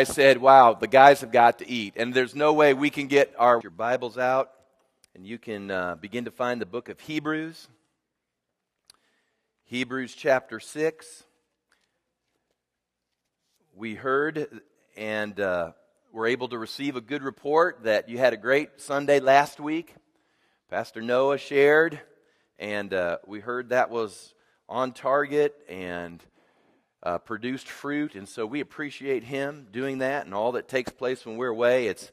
[0.00, 1.94] I said, wow, the guys have got to eat.
[1.96, 4.52] And there's no way we can get our your Bibles out
[5.12, 7.66] and you can uh, begin to find the book of Hebrews.
[9.64, 11.24] Hebrews chapter 6.
[13.74, 14.60] We heard
[14.96, 15.72] and uh,
[16.12, 19.96] were able to receive a good report that you had a great Sunday last week.
[20.70, 21.98] Pastor Noah shared,
[22.60, 24.32] and uh, we heard that was
[24.68, 26.22] on target and
[27.02, 31.24] uh, produced fruit, and so we appreciate him doing that and all that takes place
[31.24, 31.86] when we're away.
[31.86, 32.10] It's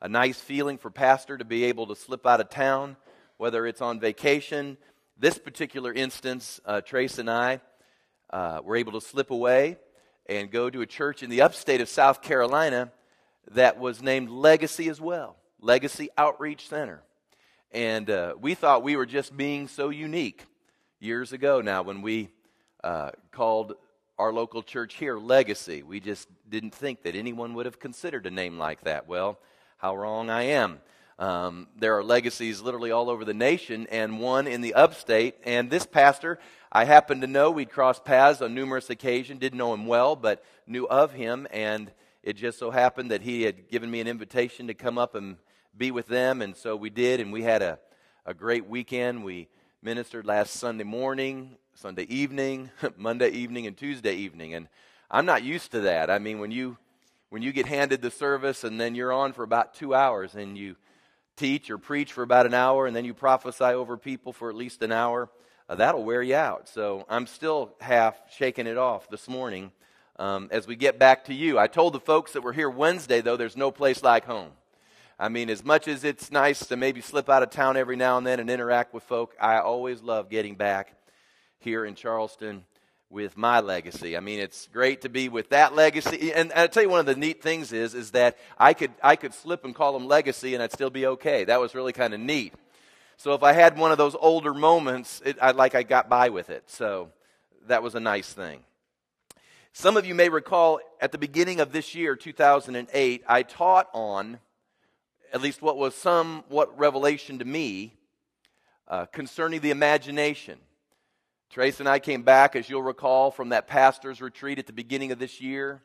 [0.00, 2.96] a nice feeling for pastor to be able to slip out of town,
[3.36, 4.76] whether it's on vacation.
[5.18, 7.60] This particular instance, uh, Trace and I
[8.30, 9.76] uh, were able to slip away
[10.26, 12.92] and go to a church in the upstate of South Carolina
[13.52, 17.02] that was named Legacy as well, Legacy Outreach Center.
[17.72, 20.44] And uh, we thought we were just being so unique
[21.00, 22.28] years ago now when we
[22.84, 23.74] uh, called
[24.18, 25.84] our local church here Legacy.
[25.84, 29.06] We just didn't think that anyone would have considered a name like that.
[29.06, 29.38] Well,
[29.76, 30.80] how wrong I am.
[31.20, 35.36] Um, there are legacies literally all over the nation, and one in the upstate.
[35.44, 36.40] And this pastor,
[36.72, 40.44] I happen to know, we'd crossed paths on numerous occasions, didn't know him well, but
[40.66, 41.46] knew of him.
[41.52, 41.90] And
[42.24, 45.36] it just so happened that he had given me an invitation to come up and
[45.76, 46.42] be with them.
[46.42, 47.78] And so we did, and we had a,
[48.26, 49.22] a great weekend.
[49.22, 49.48] We
[49.80, 54.52] ministered last Sunday morning, Sunday evening, Monday evening, and Tuesday evening.
[54.52, 54.66] And
[55.12, 56.10] I'm not used to that.
[56.10, 56.76] I mean, when you
[57.28, 60.58] when you get handed the service and then you're on for about two hours and
[60.58, 60.74] you
[61.36, 64.56] teach or preach for about an hour and then you prophesy over people for at
[64.56, 65.28] least an hour,
[65.68, 66.68] uh, that'll wear you out.
[66.68, 69.70] So I'm still half shaking it off this morning
[70.18, 71.60] um, as we get back to you.
[71.60, 74.50] I told the folks that were here Wednesday, though, there's no place like home.
[75.16, 78.18] I mean, as much as it's nice to maybe slip out of town every now
[78.18, 80.97] and then and interact with folk, I always love getting back
[81.58, 82.64] here in Charleston
[83.10, 84.16] with my legacy.
[84.16, 86.32] I mean, it's great to be with that legacy.
[86.32, 89.16] And I'll tell you one of the neat things is, is that I could, I
[89.16, 91.44] could slip and call them legacy and I'd still be okay.
[91.44, 92.54] That was really kind of neat.
[93.16, 96.28] So if I had one of those older moments, it, I, like I got by
[96.28, 96.70] with it.
[96.70, 97.08] So
[97.66, 98.60] that was a nice thing.
[99.72, 104.38] Some of you may recall at the beginning of this year, 2008, I taught on
[105.32, 107.94] at least what was somewhat revelation to me
[108.86, 110.58] uh, concerning the imagination.
[111.50, 115.12] Trace and I came back, as you'll recall, from that pastor's retreat at the beginning
[115.12, 115.80] of this year,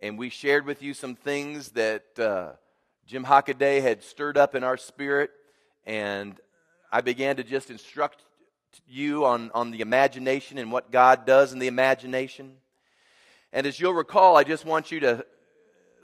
[0.00, 2.52] and we shared with you some things that uh,
[3.04, 5.32] Jim Hockaday had stirred up in our spirit,
[5.84, 6.38] and
[6.92, 8.22] I began to just instruct
[8.86, 12.52] you on, on the imagination and what God does in the imagination.
[13.52, 15.26] And as you'll recall, I just want you to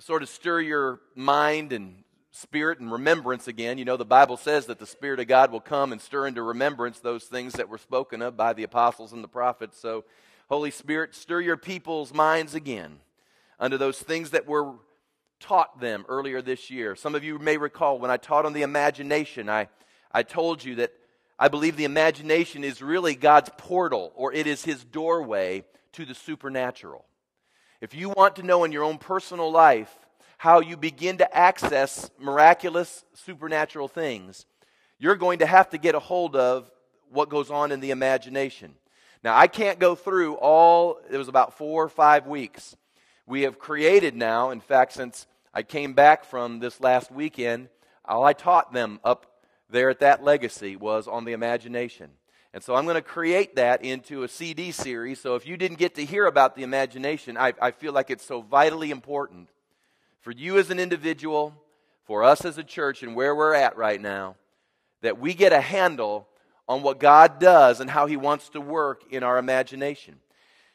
[0.01, 2.03] sort of stir your mind and
[2.39, 3.79] spirit and remembrance again.
[3.79, 6.43] You know, the Bible says that the Spirit of God will come and stir into
[6.43, 9.79] remembrance those things that were spoken of by the apostles and the prophets.
[9.81, 10.05] So,
[10.49, 13.01] Holy Spirit, stir your people's minds again
[13.59, 14.75] unto those things that were
[15.41, 16.95] taught them earlier this year.
[16.95, 19.69] Some of you may recall when I taught on the imagination, I,
[20.13, 20.93] I told you that
[21.39, 26.15] I believe the imagination is really God's portal or it is his doorway to the
[26.15, 27.05] supernatural.
[27.81, 29.95] If you want to know in your own personal life
[30.39, 34.47] how you begin to access miraculous, supernatural things,
[34.99, 36.71] you're going to have to get a hold of
[37.11, 38.75] what goes on in the imagination.
[39.25, 42.77] Now, I can't go through all, it was about four or five weeks.
[43.27, 47.69] We have created now, in fact, since I came back from this last weekend,
[48.05, 49.27] all I taught them up
[49.69, 52.11] there at that legacy was on the imagination.
[52.55, 55.21] And so I'm going to create that into a CD series.
[55.21, 58.25] So if you didn't get to hear about the imagination, I, I feel like it's
[58.25, 59.49] so vitally important
[60.21, 61.55] for you as an individual,
[62.05, 64.37] for us as a church, and where we're at right now,
[65.03, 66.27] that we get a handle
[66.69, 70.17] on what God does and how He wants to work in our imagination.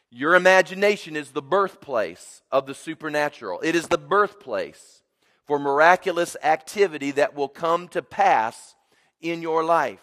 [0.09, 5.01] Your imagination is the birthplace of the supernatural, it is the birthplace
[5.45, 8.75] for miraculous activity that will come to pass
[9.21, 9.99] in your life.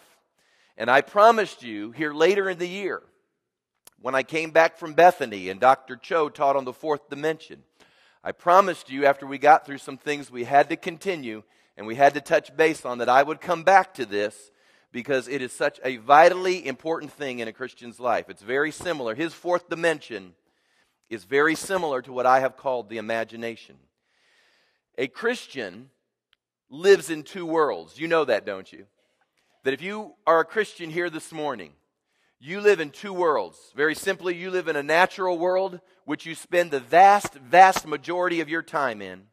[0.77, 3.01] And I promised you here later in the year,
[4.01, 5.95] when I came back from Bethany and Dr.
[5.95, 7.63] Cho taught on the fourth dimension,
[8.23, 11.43] I promised you after we got through some things we had to continue
[11.75, 14.51] and we had to touch base on that I would come back to this
[14.91, 18.29] because it is such a vitally important thing in a Christian's life.
[18.29, 19.15] It's very similar.
[19.15, 20.33] His fourth dimension
[21.09, 23.77] is very similar to what I have called the imagination.
[24.97, 25.89] A Christian
[26.69, 27.97] lives in two worlds.
[27.97, 28.85] You know that, don't you?
[29.63, 31.71] That if you are a Christian here this morning,
[32.41, 33.57] you live in two worlds.
[33.75, 38.41] Very simply, you live in a natural world, which you spend the vast, vast majority
[38.41, 39.27] of your time in.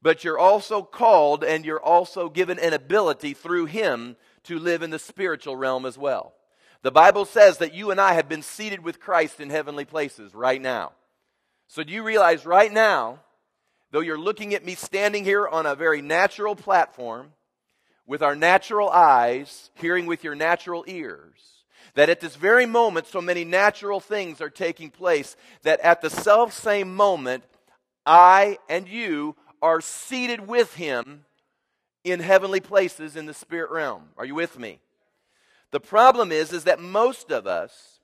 [0.00, 4.90] But you're also called and you're also given an ability through Him to live in
[4.90, 6.34] the spiritual realm as well.
[6.82, 10.34] The Bible says that you and I have been seated with Christ in heavenly places
[10.34, 10.92] right now.
[11.66, 13.18] So do you realize right now
[13.90, 17.32] though you're looking at me standing here on a very natural platform,
[18.06, 21.57] with our natural eyes, hearing with your natural ears,
[21.94, 26.10] that at this very moment, so many natural things are taking place, that at the
[26.10, 27.44] self same moment,
[28.06, 31.24] I and you are seated with him
[32.04, 34.10] in heavenly places in the spirit realm.
[34.16, 34.80] Are you with me?
[35.70, 38.00] The problem is is that most of us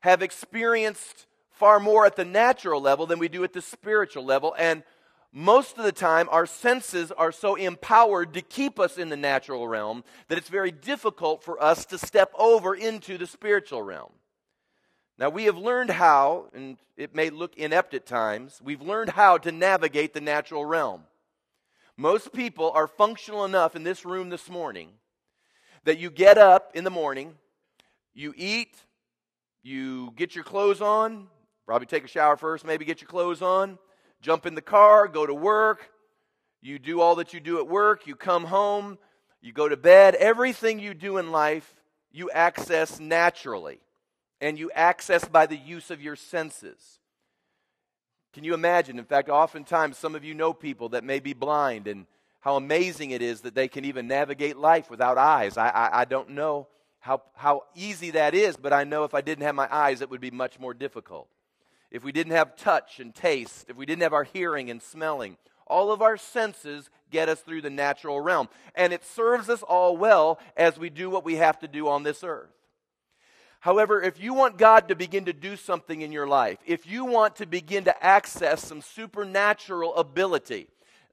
[0.00, 4.54] have experienced far more at the natural level than we do at the spiritual level
[4.58, 4.82] and
[5.36, 9.66] most of the time our senses are so empowered to keep us in the natural
[9.66, 14.12] realm that it's very difficult for us to step over into the spiritual realm.
[15.18, 19.36] Now, we have learned how, and it may look inept at times, we've learned how
[19.38, 21.02] to navigate the natural realm.
[21.96, 24.90] Most people are functional enough in this room this morning
[25.82, 27.34] that you get up in the morning,
[28.14, 28.76] you eat,
[29.64, 31.26] you get your clothes on,
[31.66, 33.78] probably take a shower first, maybe get your clothes on,
[34.24, 35.90] jump in the car, go to work,
[36.62, 38.96] you do all that you do at work, you come home,
[39.42, 40.14] you go to bed.
[40.14, 41.74] Everything you do in life,
[42.10, 43.80] you access naturally,
[44.40, 46.98] and you access by the use of your senses.
[48.32, 48.98] Can you imagine?
[48.98, 52.06] In fact, oftentimes some of you know people that may be blind and
[52.40, 55.58] how amazing it is that they can even navigate life without eyes.
[55.58, 56.66] I, I, I, don't know
[56.98, 60.08] how, how easy that is, but I know if I didn't have my eyes, it
[60.08, 61.28] would be much more difficult.
[61.94, 65.36] If we didn't have touch and taste, if we didn't have our hearing and smelling,
[65.64, 68.48] all of our senses get us through the natural realm.
[68.74, 72.02] And it serves us all well as we do what we have to do on
[72.02, 72.50] this earth.
[73.60, 77.04] However, if you want God to begin to do something in your life, if you
[77.04, 80.66] want to begin to access some supernatural ability,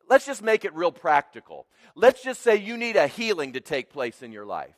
[0.09, 1.67] let's just make it real practical.
[1.93, 4.73] Let's just say you need a healing to take place in your life.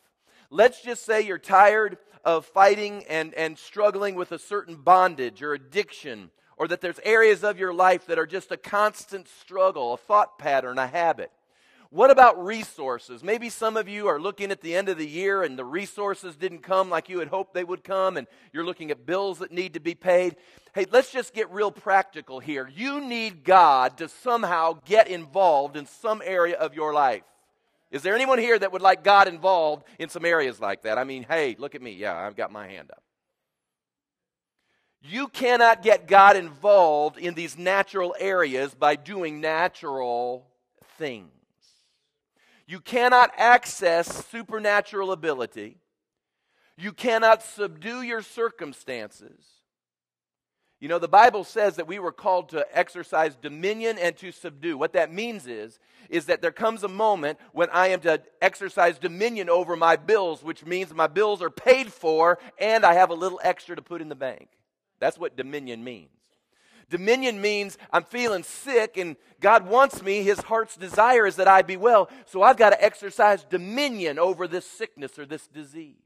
[0.50, 5.54] Let's just say you're tired of fighting and, and struggling with a certain bondage or
[5.54, 9.98] addiction, or that there's areas of your life that are just a constant struggle, a
[9.98, 11.31] thought pattern, a habit.
[11.90, 13.24] What about resources?
[13.24, 16.36] Maybe some of you are looking at the end of the year and the resources
[16.36, 19.52] didn't come like you had hoped they would come, and you're looking at bills that
[19.52, 20.36] need to be paid.
[20.74, 22.68] Hey, let's just get real practical here.
[22.74, 27.24] You need God to somehow get involved in some area of your life.
[27.94, 30.98] Is there anyone here that would like God involved in some areas like that?
[30.98, 31.92] I mean, hey, look at me.
[31.92, 33.04] Yeah, I've got my hand up.
[35.04, 40.48] You cannot get God involved in these natural areas by doing natural
[40.98, 41.30] things.
[42.66, 45.78] You cannot access supernatural ability.
[46.75, 49.46] You cannot subdue your circumstances.
[50.84, 54.78] You know, the Bible says that we were called to exercise dominion and to subdue.
[54.78, 59.00] What that means is, is that there comes a moment when I am to exercise
[59.00, 63.14] dominion over my bills, which means my bills are paid for and I have a
[63.14, 64.50] little extra to put in the bank.
[65.00, 66.10] That's what dominion means.
[66.90, 70.22] Dominion means I'm feeling sick and God wants me.
[70.22, 72.10] His heart's desire is that I be well.
[72.26, 76.03] So I've got to exercise dominion over this sickness or this disease.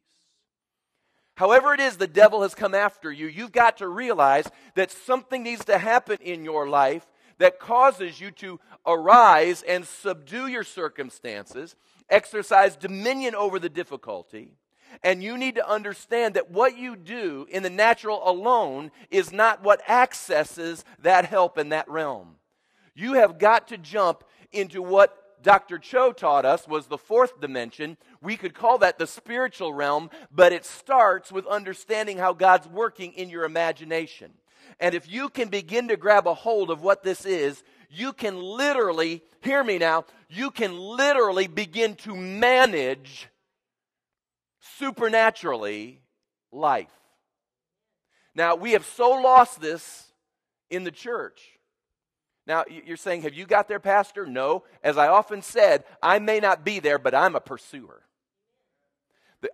[1.38, 5.44] However, it is the devil has come after you, you've got to realize that something
[5.44, 7.06] needs to happen in your life
[7.38, 11.75] that causes you to arise and subdue your circumstances,
[12.10, 14.50] exercise dominion over the difficulty,
[15.04, 19.62] and you need to understand that what you do in the natural alone is not
[19.62, 22.38] what accesses that help in that realm.
[22.95, 25.78] You have got to jump into what Dr.
[25.78, 27.97] Cho taught us was the fourth dimension.
[28.21, 33.14] We could call that the spiritual realm, but it starts with understanding how God's working
[33.14, 34.31] in your imagination.
[34.80, 38.38] And if you can begin to grab a hold of what this is, you can
[38.42, 43.30] literally, hear me now, you can literally begin to manage
[44.78, 46.02] supernaturally
[46.52, 46.92] life.
[48.35, 50.12] Now, we have so lost this
[50.69, 51.56] in the church.
[52.47, 54.25] Now, you're saying, Have you got there, Pastor?
[54.25, 54.63] No.
[54.81, 58.01] As I often said, I may not be there, but I'm a pursuer.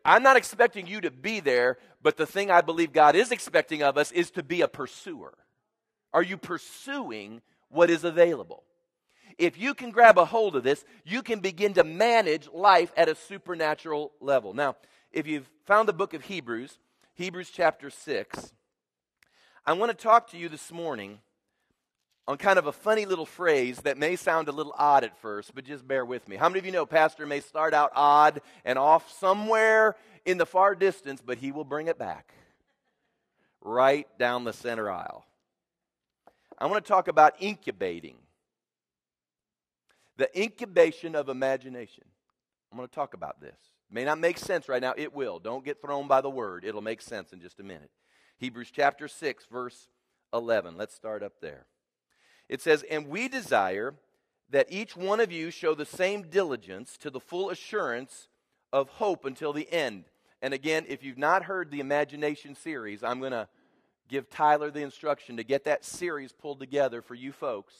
[0.05, 3.83] I'm not expecting you to be there, but the thing I believe God is expecting
[3.83, 5.33] of us is to be a pursuer.
[6.13, 8.63] Are you pursuing what is available?
[9.38, 13.09] If you can grab a hold of this, you can begin to manage life at
[13.09, 14.53] a supernatural level.
[14.53, 14.75] Now,
[15.12, 16.77] if you've found the book of Hebrews,
[17.15, 18.53] Hebrews chapter 6,
[19.65, 21.19] I want to talk to you this morning
[22.27, 25.53] on kind of a funny little phrase that may sound a little odd at first,
[25.53, 26.38] but just bear with me.
[26.38, 30.46] How many of you know Pastor may start out odd and off somewhere in the
[30.46, 32.34] far distance, but he will bring it back
[33.62, 35.25] right down the center aisle?
[36.58, 38.15] I want to talk about incubating.
[40.15, 42.06] The incubation of imagination.
[42.72, 43.58] I'm going to talk about this.
[43.92, 44.94] May not make sense right now.
[44.96, 45.39] It will.
[45.39, 46.63] Don't get thrown by the word.
[46.63, 47.92] It'll make sense in just a minute.
[48.38, 49.89] Hebrews chapter 6, verse
[50.34, 50.77] 11.
[50.77, 51.65] Let's start up there.
[52.50, 53.95] It says, And we desire
[54.50, 58.27] that each one of you show the same diligence to the full assurance
[58.71, 60.05] of hope until the end.
[60.41, 63.47] And again, if you've not heard the Imagination series, I'm going to
[64.09, 67.73] give Tyler the instruction to get that series pulled together for you folks.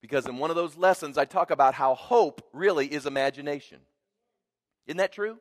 [0.00, 3.78] Because in one of those lessons, I talk about how hope really is imagination.
[4.86, 5.38] Isn't that true?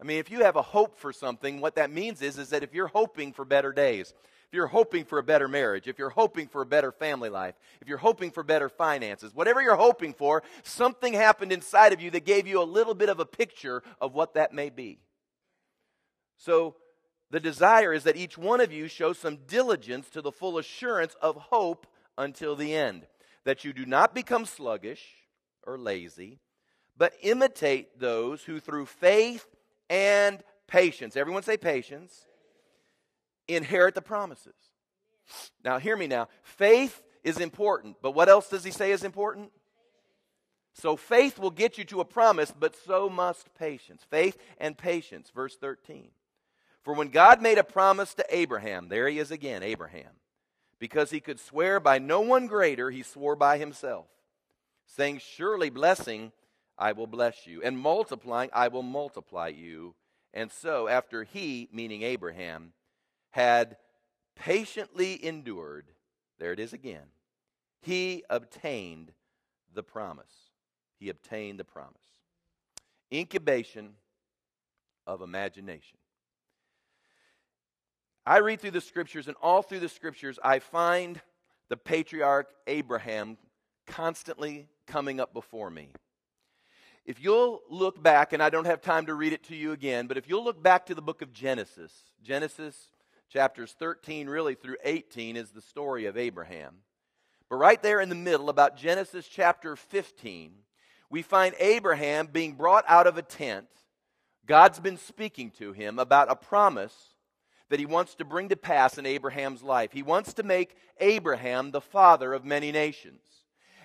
[0.00, 2.62] I mean, if you have a hope for something, what that means is, is that
[2.62, 4.14] if you're hoping for better days,
[4.50, 7.54] if you're hoping for a better marriage, if you're hoping for a better family life,
[7.80, 12.10] if you're hoping for better finances, whatever you're hoping for, something happened inside of you
[12.10, 14.98] that gave you a little bit of a picture of what that may be.
[16.36, 16.74] So,
[17.30, 21.14] the desire is that each one of you show some diligence to the full assurance
[21.22, 21.86] of hope
[22.18, 23.06] until the end,
[23.44, 25.04] that you do not become sluggish
[25.64, 26.40] or lazy,
[26.96, 29.46] but imitate those who through faith
[29.88, 32.26] and patience, everyone say patience,
[33.56, 34.54] inherit the promises.
[35.64, 36.28] Now, hear me now.
[36.42, 39.52] Faith is important, but what else does he say is important?
[40.74, 44.02] So, faith will get you to a promise, but so must patience.
[44.08, 46.10] Faith and patience, verse 13.
[46.82, 50.12] For when God made a promise to Abraham, there he is again, Abraham,
[50.78, 54.06] because he could swear by no one greater, he swore by himself,
[54.86, 56.32] saying, Surely blessing
[56.78, 59.94] I will bless you, and multiplying I will multiply you.
[60.32, 62.72] And so, after he, meaning Abraham,
[63.30, 63.76] had
[64.36, 65.86] patiently endured,
[66.38, 67.06] there it is again,
[67.82, 69.12] he obtained
[69.74, 70.50] the promise.
[70.98, 71.96] He obtained the promise.
[73.12, 73.94] Incubation
[75.06, 75.98] of imagination.
[78.26, 81.20] I read through the scriptures, and all through the scriptures, I find
[81.68, 83.38] the patriarch Abraham
[83.86, 85.90] constantly coming up before me.
[87.06, 90.06] If you'll look back, and I don't have time to read it to you again,
[90.06, 92.90] but if you'll look back to the book of Genesis, Genesis
[93.30, 96.74] chapters 13 really through 18 is the story of Abraham.
[97.48, 100.52] But right there in the middle, about Genesis chapter 15,
[101.10, 103.66] we find Abraham being brought out of a tent.
[104.46, 106.94] God's been speaking to him about a promise
[107.68, 109.92] that he wants to bring to pass in Abraham's life.
[109.92, 113.20] He wants to make Abraham the father of many nations.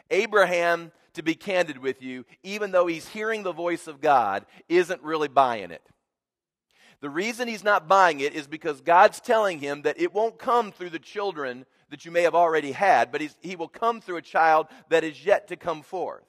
[0.09, 5.03] Abraham, to be candid with you, even though he's hearing the voice of God, isn't
[5.03, 5.83] really buying it.
[7.01, 10.71] The reason he's not buying it is because God's telling him that it won't come
[10.71, 14.21] through the children that you may have already had, but he will come through a
[14.21, 16.23] child that is yet to come forth.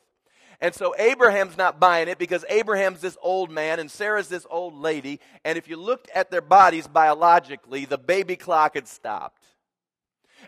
[0.61, 4.75] And so Abraham's not buying it because Abraham's this old man and Sarah's this old
[4.75, 5.21] lady.
[5.45, 9.43] And if you looked at their bodies biologically, the baby clock had stopped.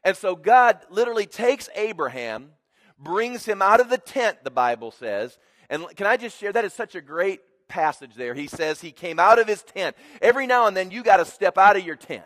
[0.04, 2.50] And so God literally takes Abraham,
[2.98, 5.38] brings him out of the tent, the Bible says.
[5.68, 8.34] And can I just share that is such a great passage there.
[8.34, 9.96] He says he came out of his tent.
[10.20, 12.24] Every now and then you got to step out of your tent.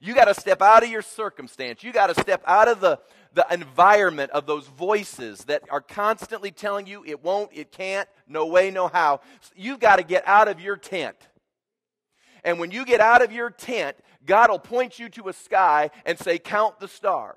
[0.00, 1.82] You got to step out of your circumstance.
[1.82, 2.98] You got to step out of the,
[3.34, 8.46] the environment of those voices that are constantly telling you it won't, it can't, no
[8.46, 9.20] way, no how.
[9.54, 11.16] You've got to get out of your tent.
[12.44, 15.90] And when you get out of your tent, God will point you to a sky
[16.06, 17.36] and say, Count the stars.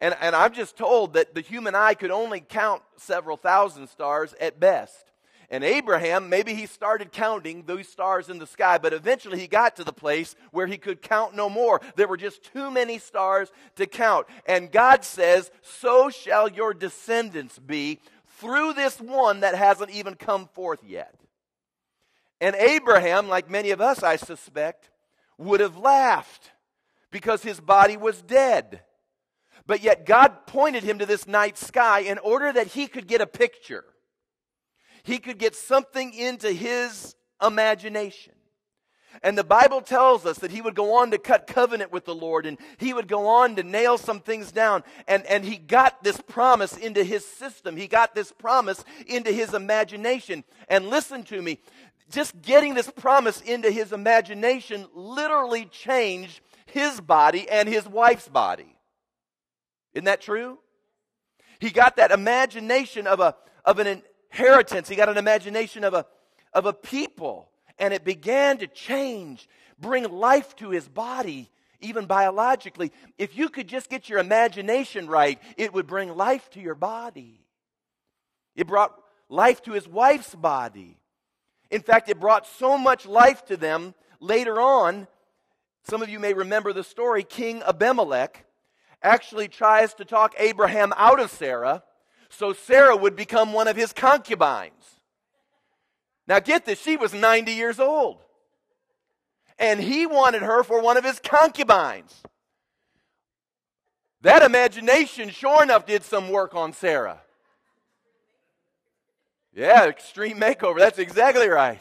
[0.00, 4.34] And, and I'm just told that the human eye could only count several thousand stars
[4.40, 5.10] at best.
[5.50, 9.76] And Abraham, maybe he started counting those stars in the sky, but eventually he got
[9.76, 11.80] to the place where he could count no more.
[11.94, 14.26] There were just too many stars to count.
[14.46, 18.00] And God says, So shall your descendants be
[18.38, 21.14] through this one that hasn't even come forth yet.
[22.40, 24.90] And Abraham, like many of us, I suspect,
[25.38, 26.50] would have laughed
[27.10, 28.82] because his body was dead.
[29.66, 33.20] But yet God pointed him to this night sky in order that he could get
[33.20, 33.84] a picture
[35.06, 38.32] he could get something into his imagination.
[39.22, 42.14] And the Bible tells us that he would go on to cut covenant with the
[42.14, 44.82] Lord and he would go on to nail some things down.
[45.06, 47.76] And, and he got this promise into his system.
[47.76, 50.42] He got this promise into his imagination.
[50.68, 51.60] And listen to me,
[52.10, 58.76] just getting this promise into his imagination literally changed his body and his wife's body.
[59.94, 60.58] Isn't that true?
[61.60, 64.88] He got that imagination of, a, of an inheritance.
[64.88, 66.06] He got an imagination of a,
[66.52, 67.50] of a people.
[67.78, 72.92] And it began to change, bring life to his body, even biologically.
[73.18, 77.40] If you could just get your imagination right, it would bring life to your body.
[78.54, 78.94] It brought
[79.28, 80.98] life to his wife's body.
[81.70, 85.06] In fact, it brought so much life to them later on.
[85.82, 87.22] Some of you may remember the story.
[87.22, 88.46] King Abimelech
[89.02, 91.82] actually tries to talk Abraham out of Sarah
[92.28, 94.72] so Sarah would become one of his concubines.
[96.26, 98.18] Now get this, she was 90 years old.
[99.58, 102.22] And he wanted her for one of his concubines.
[104.22, 107.20] That imagination, sure enough, did some work on Sarah.
[109.54, 110.78] Yeah, extreme makeover.
[110.78, 111.80] That's exactly right.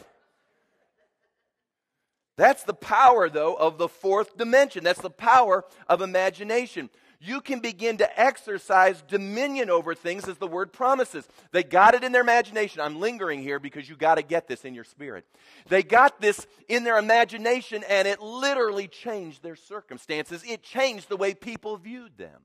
[2.37, 4.83] That's the power, though, of the fourth dimension.
[4.83, 6.89] That's the power of imagination.
[7.19, 11.27] You can begin to exercise dominion over things as the word promises.
[11.51, 12.81] They got it in their imagination.
[12.81, 15.25] I'm lingering here because you got to get this in your spirit.
[15.67, 20.43] They got this in their imagination and it literally changed their circumstances.
[20.45, 22.41] It changed the way people viewed them,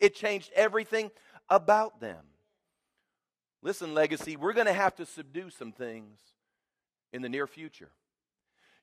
[0.00, 1.10] it changed everything
[1.48, 2.24] about them.
[3.62, 6.18] Listen, legacy, we're going to have to subdue some things
[7.12, 7.90] in the near future.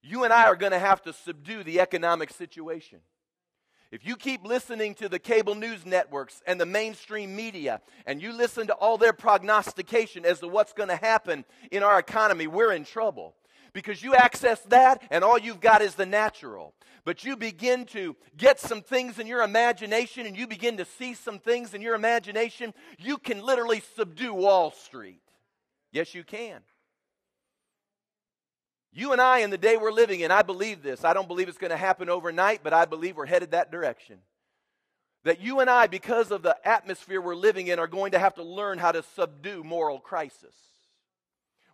[0.01, 2.99] You and I are going to have to subdue the economic situation.
[3.91, 8.33] If you keep listening to the cable news networks and the mainstream media, and you
[8.33, 12.71] listen to all their prognostication as to what's going to happen in our economy, we're
[12.71, 13.35] in trouble.
[13.73, 16.75] Because you access that, and all you've got is the natural.
[17.03, 21.15] But you begin to get some things in your imagination, and you begin to see
[21.15, 25.21] some things in your imagination, you can literally subdue Wall Street.
[25.91, 26.61] Yes, you can.
[28.91, 31.03] You and I, in the day we're living in, I believe this.
[31.03, 34.19] I don't believe it's going to happen overnight, but I believe we're headed that direction.
[35.25, 38.35] That you and I, because of the atmosphere we're living in, are going to have
[38.35, 40.55] to learn how to subdue moral crisis.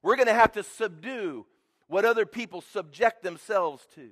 [0.01, 1.45] We're going to have to subdue
[1.87, 4.09] what other people subject themselves to.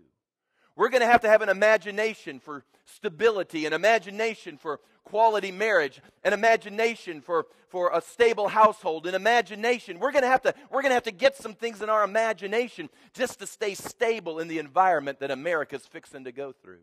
[0.76, 6.02] We're going to have to have an imagination for stability, an imagination for quality marriage,
[6.24, 10.00] an imagination for, for a stable household, an imagination.
[10.00, 12.04] We're going to have to we're going to have to get some things in our
[12.04, 16.82] imagination just to stay stable in the environment that America's fixing to go through.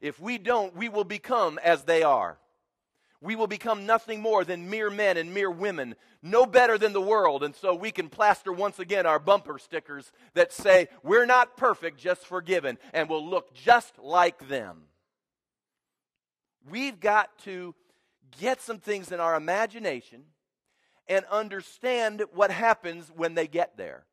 [0.00, 2.38] If we don't, we will become as they are
[3.22, 7.00] we will become nothing more than mere men and mere women, no better than the
[7.00, 7.44] world.
[7.44, 11.98] And so we can plaster once again our bumper stickers that say, We're not perfect,
[11.98, 14.84] just forgiven, and we'll look just like them.
[16.68, 17.74] We've got to
[18.40, 20.22] get some things in our imagination
[21.08, 24.04] and understand what happens when they get there.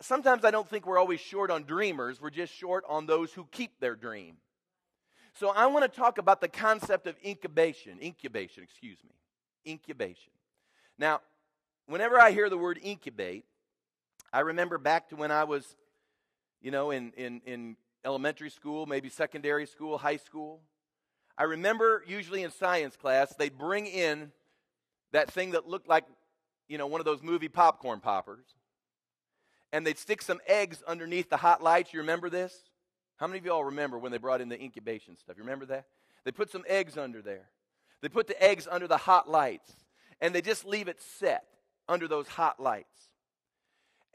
[0.00, 3.46] Sometimes I don't think we're always short on dreamers, we're just short on those who
[3.50, 4.36] keep their dream.
[5.38, 8.00] So I want to talk about the concept of incubation.
[8.00, 9.14] Incubation, excuse me.
[9.72, 10.32] Incubation.
[10.98, 11.20] Now,
[11.86, 13.44] whenever I hear the word incubate,
[14.32, 15.76] I remember back to when I was,
[16.60, 20.60] you know, in, in, in elementary school, maybe secondary school, high school.
[21.36, 24.32] I remember usually in science class, they'd bring in
[25.12, 26.04] that thing that looked like,
[26.66, 28.46] you know, one of those movie popcorn poppers.
[29.72, 31.92] And they'd stick some eggs underneath the hot lights.
[31.92, 32.67] You remember this?
[33.18, 35.36] How many of y'all remember when they brought in the incubation stuff?
[35.36, 35.86] You remember that?
[36.24, 37.48] They put some eggs under there.
[38.00, 39.72] They put the eggs under the hot lights,
[40.20, 41.44] and they just leave it set
[41.88, 43.08] under those hot lights.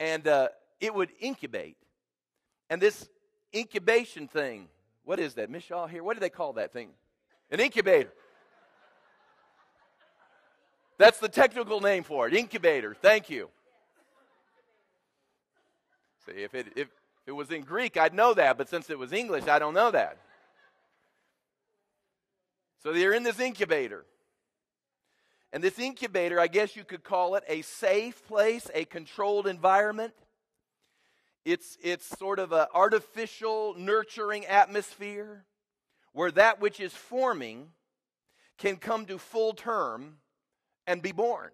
[0.00, 0.48] And uh,
[0.80, 1.76] it would incubate.
[2.70, 3.08] And this
[3.54, 4.68] incubation thing,
[5.04, 5.50] what is that?
[5.50, 6.88] Miss here, what do they call that thing?
[7.50, 8.12] An incubator.
[10.96, 12.94] That's the technical name for it, incubator.
[12.94, 13.50] Thank you.
[16.24, 16.88] See, if it, if,
[17.24, 19.72] if it was in Greek, I'd know that, but since it was English, I don't
[19.72, 20.18] know that.
[22.82, 24.04] So they're in this incubator.
[25.50, 30.12] And this incubator, I guess you could call it a safe place, a controlled environment.
[31.46, 35.46] It's, it's sort of an artificial, nurturing atmosphere
[36.12, 37.68] where that which is forming
[38.58, 40.18] can come to full term
[40.86, 41.50] and be born.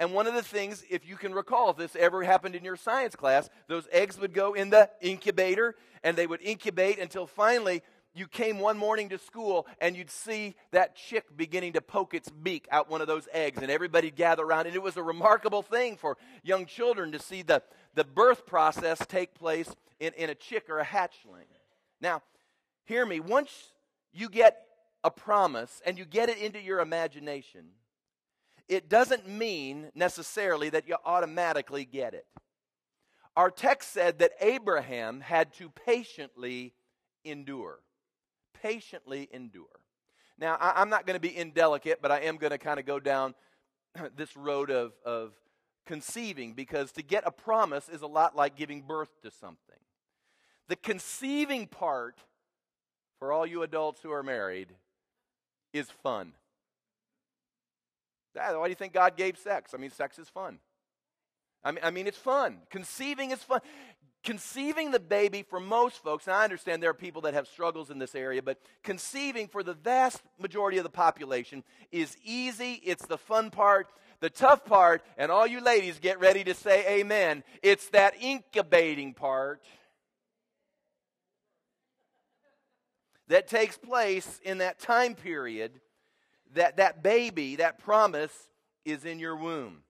[0.00, 2.74] And one of the things, if you can recall, if this ever happened in your
[2.76, 7.82] science class, those eggs would go in the incubator and they would incubate until finally
[8.14, 12.30] you came one morning to school and you'd see that chick beginning to poke its
[12.30, 14.66] beak out one of those eggs and everybody'd gather around.
[14.66, 17.62] And it was a remarkable thing for young children to see the,
[17.94, 19.68] the birth process take place
[20.00, 21.44] in, in a chick or a hatchling.
[22.00, 22.22] Now,
[22.84, 23.74] hear me, once
[24.14, 24.62] you get
[25.04, 27.66] a promise and you get it into your imagination,
[28.70, 32.24] it doesn't mean necessarily that you automatically get it.
[33.36, 36.72] Our text said that Abraham had to patiently
[37.24, 37.80] endure.
[38.62, 39.66] Patiently endure.
[40.38, 42.86] Now, I, am not going to be indelicate, but I am going to kind of
[42.86, 43.34] go down
[44.16, 45.32] this road of, of
[45.84, 49.58] conceiving because to get a promise is a lot like giving birth to something.
[50.68, 52.20] The conceiving part,
[53.18, 54.68] for all you adults who are married,
[55.72, 56.34] is fun.
[58.34, 59.72] Why do you think God gave sex?
[59.74, 60.58] I mean, sex is fun.
[61.64, 62.58] I mean, I mean, it's fun.
[62.70, 63.60] Conceiving is fun.
[64.22, 67.90] Conceiving the baby for most folks, and I understand there are people that have struggles
[67.90, 72.74] in this area, but conceiving for the vast majority of the population is easy.
[72.84, 73.88] It's the fun part.
[74.20, 79.14] The tough part, and all you ladies get ready to say amen, it's that incubating
[79.14, 79.62] part
[83.28, 85.80] that takes place in that time period
[86.54, 88.48] that that baby, that promise,
[88.84, 89.82] is in your womb.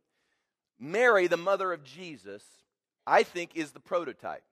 [0.79, 2.43] Mary, the mother of Jesus,
[3.07, 4.43] I think is the prototype.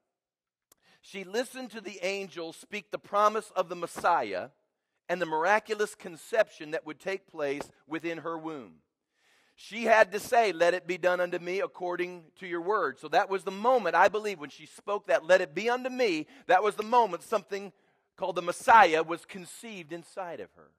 [1.01, 4.49] She listened to the angel speak the promise of the Messiah
[5.07, 8.75] and the miraculous conception that would take place within her womb.
[9.55, 12.99] She had to say, Let it be done unto me according to your word.
[12.99, 15.89] So that was the moment, I believe, when she spoke that, Let it be unto
[15.89, 17.73] me, that was the moment something
[18.15, 20.69] called the Messiah was conceived inside of her.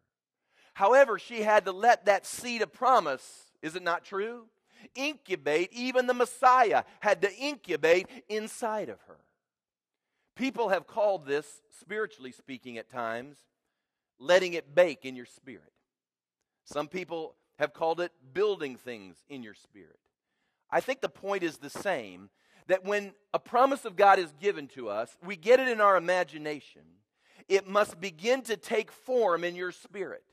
[0.81, 4.47] However, she had to let that seed of promise, is it not true?
[4.95, 9.19] Incubate, even the Messiah had to incubate inside of her.
[10.37, 13.37] People have called this, spiritually speaking, at times,
[14.19, 15.71] letting it bake in your spirit.
[16.65, 19.99] Some people have called it building things in your spirit.
[20.71, 22.31] I think the point is the same
[22.69, 25.99] that when a promise of God is given to us, we get it in our
[25.99, 26.85] imagination.
[27.51, 30.25] It must begin to take form in your spirit.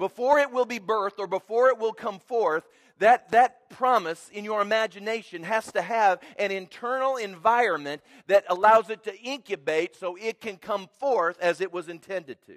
[0.00, 2.66] Before it will be birthed or before it will come forth,
[3.00, 9.04] that, that promise in your imagination has to have an internal environment that allows it
[9.04, 12.56] to incubate so it can come forth as it was intended to.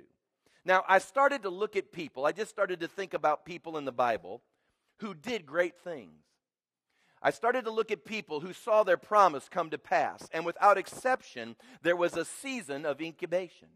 [0.63, 3.83] Now, I started to look at people, I just started to think about people in
[3.83, 4.41] the Bible
[4.99, 6.23] who did great things.
[7.21, 10.77] I started to look at people who saw their promise come to pass, and without
[10.77, 13.67] exception, there was a season of incubation.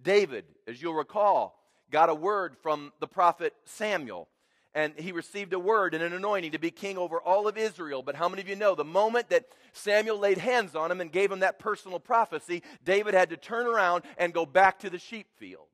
[0.00, 4.28] David, as you'll recall, got a word from the prophet Samuel.
[4.74, 8.02] And he received a word and an anointing to be king over all of Israel.
[8.02, 11.10] But how many of you know the moment that Samuel laid hands on him and
[11.10, 14.98] gave him that personal prophecy, David had to turn around and go back to the
[14.98, 15.66] sheep field.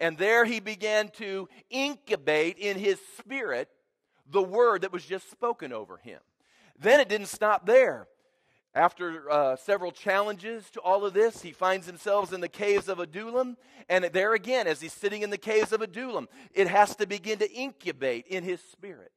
[0.00, 3.70] And there he began to incubate in his spirit
[4.30, 6.20] the word that was just spoken over him.
[6.78, 8.06] Then it didn't stop there.
[8.76, 13.00] After uh, several challenges to all of this, he finds himself in the caves of
[13.00, 13.56] Adullam.
[13.88, 17.38] And there again, as he's sitting in the caves of Adullam, it has to begin
[17.38, 19.12] to incubate in his spirit.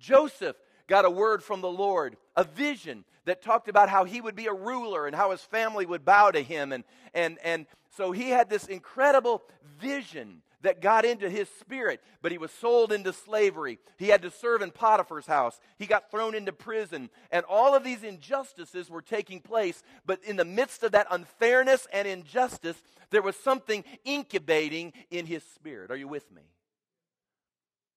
[0.00, 0.56] Joseph
[0.88, 4.46] got a word from the Lord, a vision that talked about how he would be
[4.46, 6.72] a ruler and how his family would bow to him.
[6.72, 6.82] And,
[7.14, 7.66] and, and
[7.96, 9.44] so he had this incredible
[9.78, 13.78] vision that got into his spirit, but he was sold into slavery.
[13.98, 15.60] He had to serve in Potiphar's house.
[15.78, 17.10] He got thrown into prison.
[17.30, 21.86] And all of these injustices were taking place, but in the midst of that unfairness
[21.92, 25.90] and injustice, there was something incubating in his spirit.
[25.90, 26.42] Are you with me?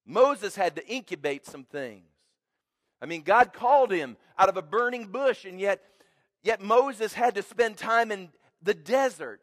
[0.06, 2.06] Moses had to incubate some things.
[3.02, 5.82] I mean, God called him out of a burning bush, and yet,
[6.44, 8.30] yet Moses had to spend time in
[8.62, 9.42] the desert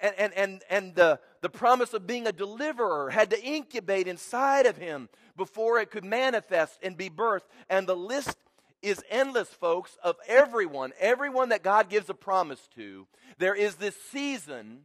[0.00, 4.66] and, and, and, and the, the promise of being a deliverer had to incubate inside
[4.66, 7.46] of him before it could manifest and be birthed.
[7.70, 8.36] And the list
[8.82, 13.06] is endless, folks, of everyone, everyone that God gives a promise to.
[13.38, 14.80] There is this season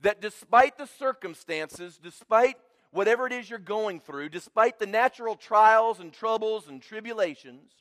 [0.00, 2.56] that despite the circumstances, despite
[2.90, 7.72] whatever it is you're going through, despite the natural trials and troubles and tribulations,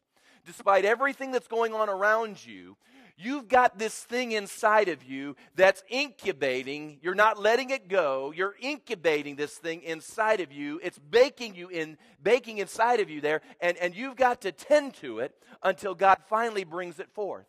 [0.46, 2.78] despite everything that's going on around you,
[3.24, 6.98] You've got this thing inside of you that's incubating.
[7.04, 8.34] You're not letting it go.
[8.36, 10.80] You're incubating this thing inside of you.
[10.82, 14.96] It's baking you in, baking inside of you there, and, and you've got to tend
[14.96, 17.46] to it until God finally brings it forth.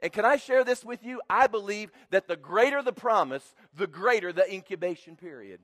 [0.00, 1.20] And can I share this with you?
[1.28, 5.60] I believe that the greater the promise, the greater the incubation period.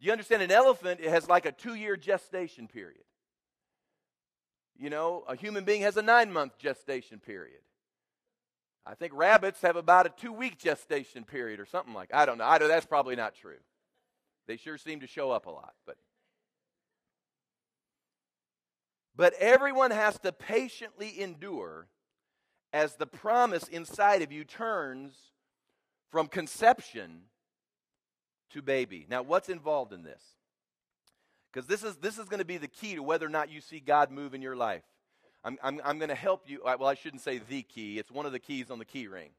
[0.00, 3.04] You understand, an elephant has like a two year gestation period.
[4.76, 7.60] You know, a human being has a nine month gestation period.
[8.84, 12.38] I think rabbits have about a two week gestation period or something like I don't
[12.38, 12.44] know.
[12.44, 13.58] I don't, that's probably not true.
[14.48, 15.96] They sure seem to show up a lot, but
[19.14, 21.86] but everyone has to patiently endure
[22.72, 25.14] as the promise inside of you turns
[26.10, 27.22] from conception
[28.50, 29.06] to baby.
[29.08, 30.22] Now, what's involved in this?
[31.52, 33.60] Because this is this is going to be the key to whether or not you
[33.60, 34.82] see God move in your life.
[35.44, 36.60] I'm, I'm, I'm going to help you.
[36.64, 39.30] Well, I shouldn't say the key, it's one of the keys on the key ring.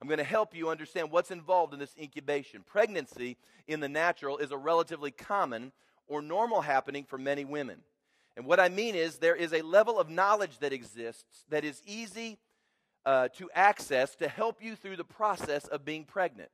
[0.00, 2.62] I'm going to help you understand what's involved in this incubation.
[2.66, 3.36] Pregnancy
[3.68, 5.72] in the natural is a relatively common
[6.08, 7.80] or normal happening for many women.
[8.36, 11.82] And what I mean is, there is a level of knowledge that exists that is
[11.86, 12.38] easy
[13.04, 16.50] uh, to access to help you through the process of being pregnant.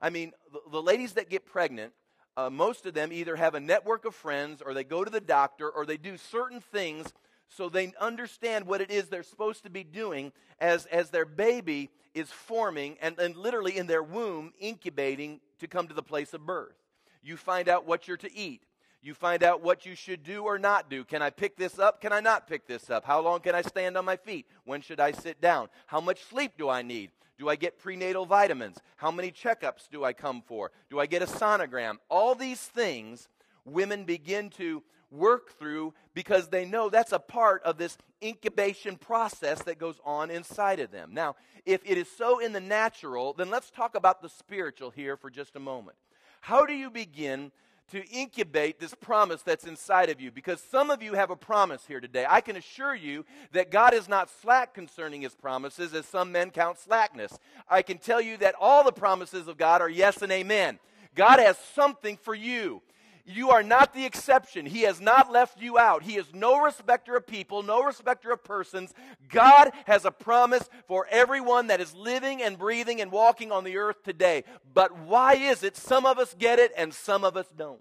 [0.00, 1.92] I mean, the, the ladies that get pregnant,
[2.36, 5.20] uh, most of them either have a network of friends or they go to the
[5.20, 7.12] doctor or they do certain things
[7.48, 11.90] so they understand what it is they're supposed to be doing as, as their baby
[12.14, 16.44] is forming and, and literally in their womb incubating to come to the place of
[16.44, 16.76] birth.
[17.22, 18.62] You find out what you're to eat.
[19.02, 21.04] You find out what you should do or not do.
[21.04, 22.00] Can I pick this up?
[22.00, 23.04] Can I not pick this up?
[23.04, 24.46] How long can I stand on my feet?
[24.64, 25.68] When should I sit down?
[25.86, 27.10] How much sleep do I need?
[27.38, 28.78] Do I get prenatal vitamins?
[28.96, 30.72] How many checkups do I come for?
[30.90, 31.98] Do I get a sonogram?
[32.08, 33.28] All these things
[33.66, 39.62] women begin to work through because they know that's a part of this incubation process
[39.62, 41.10] that goes on inside of them.
[41.12, 45.16] Now, if it is so in the natural, then let's talk about the spiritual here
[45.16, 45.96] for just a moment.
[46.40, 47.52] How do you begin
[47.90, 51.84] to incubate this promise that's inside of you because some of you have a promise
[51.86, 52.26] here today.
[52.28, 56.50] I can assure you that God is not slack concerning his promises as some men
[56.50, 57.38] count slackness.
[57.68, 60.80] I can tell you that all the promises of God are yes and amen.
[61.14, 62.82] God has something for you.
[63.28, 64.66] You are not the exception.
[64.66, 66.04] He has not left you out.
[66.04, 68.94] He is no respecter of people, no respecter of persons.
[69.28, 73.78] God has a promise for everyone that is living and breathing and walking on the
[73.78, 74.44] earth today.
[74.72, 77.80] But why is it some of us get it and some of us don't?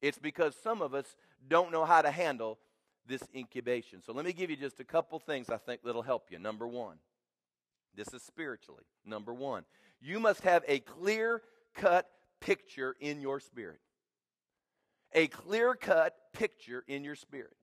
[0.00, 1.16] It's because some of us
[1.48, 2.60] don't know how to handle
[3.08, 4.00] this incubation.
[4.00, 6.38] So let me give you just a couple things I think that'll help you.
[6.38, 6.98] Number one,
[7.96, 8.84] this is spiritually.
[9.04, 9.64] Number one,
[10.00, 11.42] you must have a clear
[11.74, 12.08] cut
[12.40, 13.80] picture in your spirit
[15.14, 17.56] a clear cut picture in your spirit.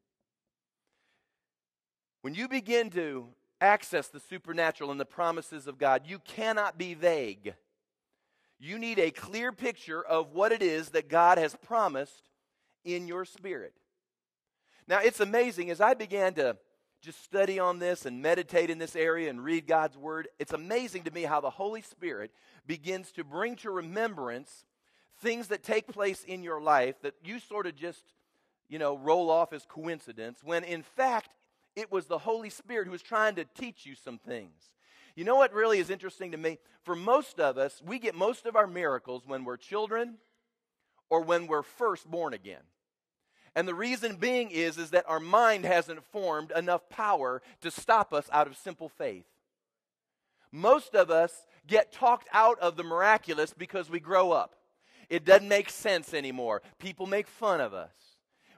[2.21, 3.27] When you begin to
[3.59, 7.55] access the supernatural and the promises of God, you cannot be vague.
[8.59, 12.29] You need a clear picture of what it is that God has promised
[12.85, 13.73] in your spirit.
[14.87, 16.57] Now, it's amazing as I began to
[17.01, 21.03] just study on this and meditate in this area and read God's word, it's amazing
[21.03, 22.31] to me how the Holy Spirit
[22.67, 24.65] begins to bring to remembrance
[25.21, 28.03] things that take place in your life that you sort of just,
[28.67, 31.29] you know, roll off as coincidence, when in fact
[31.75, 34.73] it was the Holy Spirit who was trying to teach you some things.
[35.15, 36.57] You know what really is interesting to me?
[36.83, 40.15] For most of us, we get most of our miracles when we're children
[41.09, 42.61] or when we're first born again.
[43.55, 48.13] And the reason being is, is that our mind hasn't formed enough power to stop
[48.13, 49.25] us out of simple faith.
[50.51, 54.55] Most of us get talked out of the miraculous because we grow up.
[55.11, 56.61] It doesn't make sense anymore.
[56.79, 57.91] People make fun of us.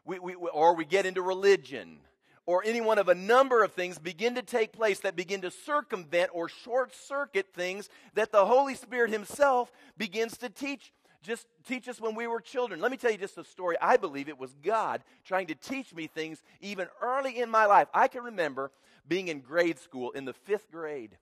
[0.06, 1.98] We, we, or we get into religion
[2.46, 5.50] or any one of a number of things begin to take place that begin to
[5.50, 10.94] circumvent or short circuit things that the Holy Spirit Himself begins to teach.
[11.24, 12.80] Just teach us when we were children.
[12.80, 13.76] Let me tell you just a story.
[13.82, 17.88] I believe it was God trying to teach me things even early in my life.
[17.96, 18.72] I can remember
[19.08, 21.18] being in grade school in the fifth grade.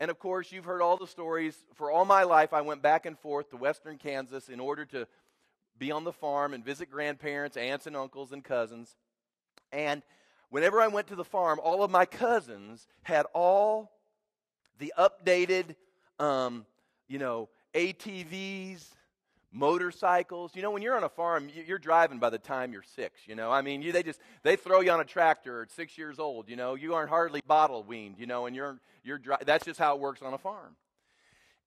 [0.00, 1.56] And of course, you've heard all the stories.
[1.74, 5.06] For all my life, I went back and forth to western Kansas in order to
[5.78, 8.96] be on the farm and visit grandparents, aunts, and uncles, and cousins.
[9.72, 10.02] And
[10.50, 13.92] whenever I went to the farm, all of my cousins had all
[14.78, 15.74] the updated,
[16.18, 16.66] um,
[17.08, 18.84] you know, ATVs,
[19.54, 20.52] motorcycles.
[20.54, 23.20] You know, when you're on a farm, you're driving by the time you're six.
[23.26, 25.96] You know, I mean, you, they just they throw you on a tractor at six
[25.96, 26.48] years old.
[26.48, 28.16] You know, you aren't hardly bottle weaned.
[28.18, 30.76] You know, and you're you're dri- that's just how it works on a farm.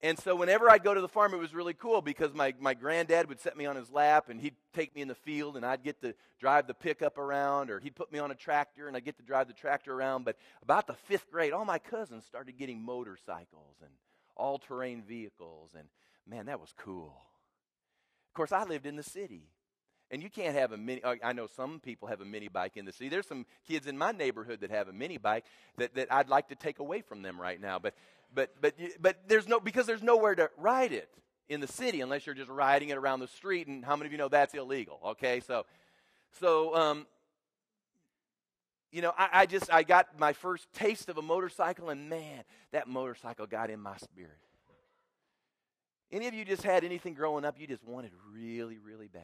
[0.04, 2.76] And so whenever I'd go to the farm, it was really cool because my, my
[2.76, 5.66] granddad would set me on his lap and he'd take me in the field and
[5.66, 8.96] I'd get to drive the pickup around or he'd put me on a tractor and
[8.96, 10.24] I'd get to drive the tractor around.
[10.24, 13.90] But about the fifth grade, all my cousins started getting motorcycles and
[14.36, 15.72] all terrain vehicles.
[15.76, 15.88] And
[16.28, 17.16] man, that was cool
[18.38, 19.50] course, I lived in the city.
[20.10, 21.04] And you can't have a mini.
[21.04, 23.10] Uh, I know some people have a mini bike in the city.
[23.10, 25.44] There's some kids in my neighborhood that have a mini bike
[25.78, 27.78] that, that I'd like to take away from them right now.
[27.78, 27.94] But,
[28.34, 31.10] but, but, but there's no, because there's nowhere to ride it
[31.50, 33.68] in the city unless you're just riding it around the street.
[33.68, 35.02] And how many of you know that's illegal?
[35.08, 35.66] Okay, so,
[36.40, 37.06] so, um,
[38.90, 42.44] you know, I, I just, I got my first taste of a motorcycle, and man,
[42.72, 44.40] that motorcycle got in my spirit.
[46.12, 49.24] Any of you just had anything growing up you just wanted really, really bad?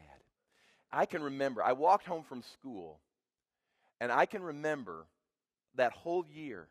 [0.91, 2.99] I can remember, I walked home from school,
[3.99, 5.05] and I can remember
[5.75, 6.67] that whole year.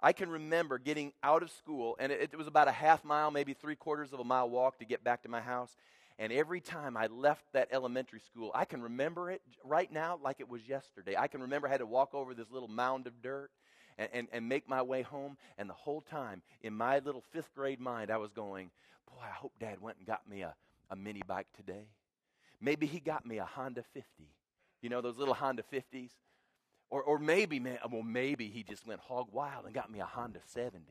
[0.00, 3.30] I can remember getting out of school, and it, it was about a half mile,
[3.30, 5.76] maybe three quarters of a mile walk to get back to my house.
[6.18, 10.40] And every time I left that elementary school, I can remember it right now like
[10.40, 11.16] it was yesterday.
[11.18, 13.50] I can remember I had to walk over this little mound of dirt
[13.98, 15.36] and, and, and make my way home.
[15.58, 18.70] And the whole time, in my little fifth grade mind, I was going,
[19.06, 20.54] Boy, I hope Dad went and got me a,
[20.90, 21.88] a mini bike today.
[22.60, 24.06] Maybe he got me a Honda 50.
[24.82, 26.10] You know, those little Honda 50s?
[26.90, 30.04] Or, or maybe, man, well, maybe he just went hog wild and got me a
[30.04, 30.84] Honda 70.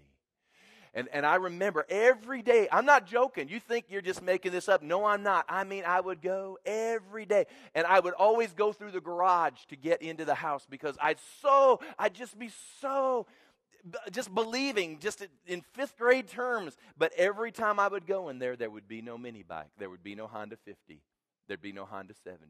[0.94, 3.48] And, and I remember every day, I'm not joking.
[3.48, 4.82] You think you're just making this up.
[4.82, 5.46] No, I'm not.
[5.48, 7.46] I mean, I would go every day.
[7.76, 11.20] And I would always go through the garage to get into the house because I'd
[11.42, 12.50] so, I'd just be
[12.82, 13.28] so
[14.12, 16.76] just believing, just in fifth grade terms.
[16.98, 19.70] But every time I would go in there, there would be no mini bike.
[19.78, 21.02] There would be no Honda 50.
[21.48, 22.46] There'd be no Honda 70.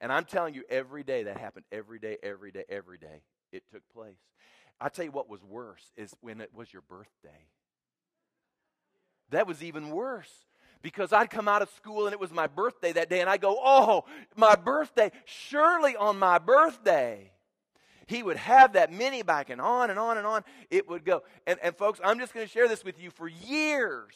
[0.00, 3.64] And I'm telling you, every day that happened, every day, every day, every day, it
[3.72, 4.18] took place.
[4.80, 7.46] I tell you what was worse is when it was your birthday.
[9.30, 10.32] That was even worse
[10.82, 13.36] because I'd come out of school and it was my birthday that day, and I
[13.36, 14.04] go, Oh,
[14.36, 17.32] my birthday, surely on my birthday.
[18.06, 21.22] He would have that mini bike and on and on and on it would go.
[21.46, 24.14] And, and folks, I'm just going to share this with you for years.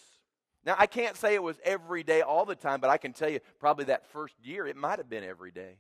[0.66, 3.28] Now, I can't say it was every day all the time, but I can tell
[3.28, 5.76] you probably that first year it might have been every day.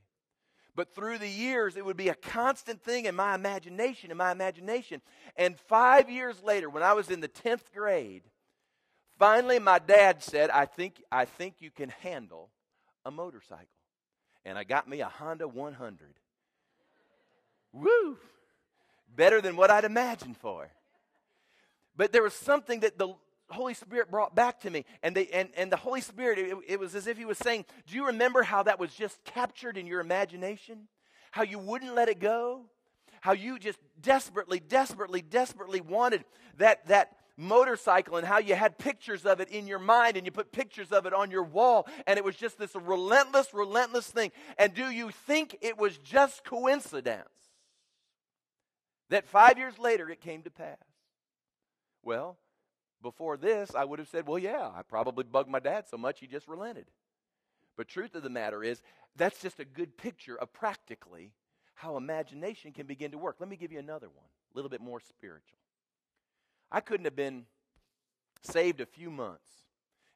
[0.76, 4.32] But through the years, it would be a constant thing in my imagination, in my
[4.32, 5.00] imagination.
[5.36, 8.22] And five years later, when I was in the 10th grade,
[9.18, 12.50] finally my dad said, I think, I think you can handle
[13.04, 13.66] a motorcycle.
[14.44, 16.14] And I got me a Honda 100.
[17.72, 18.18] Woo!
[19.14, 20.70] Better than what I'd imagined for.
[21.96, 23.14] But there was something that the
[23.50, 24.84] Holy Spirit brought back to me.
[25.02, 27.64] And, they, and, and the Holy Spirit, it, it was as if He was saying,
[27.86, 30.88] Do you remember how that was just captured in your imagination?
[31.30, 32.66] How you wouldn't let it go?
[33.20, 36.24] How you just desperately, desperately, desperately wanted
[36.58, 40.32] that, that motorcycle and how you had pictures of it in your mind and you
[40.32, 44.30] put pictures of it on your wall and it was just this relentless, relentless thing.
[44.58, 47.28] And do you think it was just coincidence
[49.10, 50.78] that five years later it came to pass?
[52.02, 52.36] Well,
[53.04, 56.18] before this, I would have said, well, yeah, I probably bugged my dad so much
[56.18, 56.86] he just relented.
[57.76, 58.82] But truth of the matter is,
[59.14, 61.30] that's just a good picture of practically
[61.74, 63.36] how imagination can begin to work.
[63.38, 65.58] Let me give you another one, a little bit more spiritual.
[66.72, 67.44] I couldn't have been
[68.42, 69.48] saved a few months,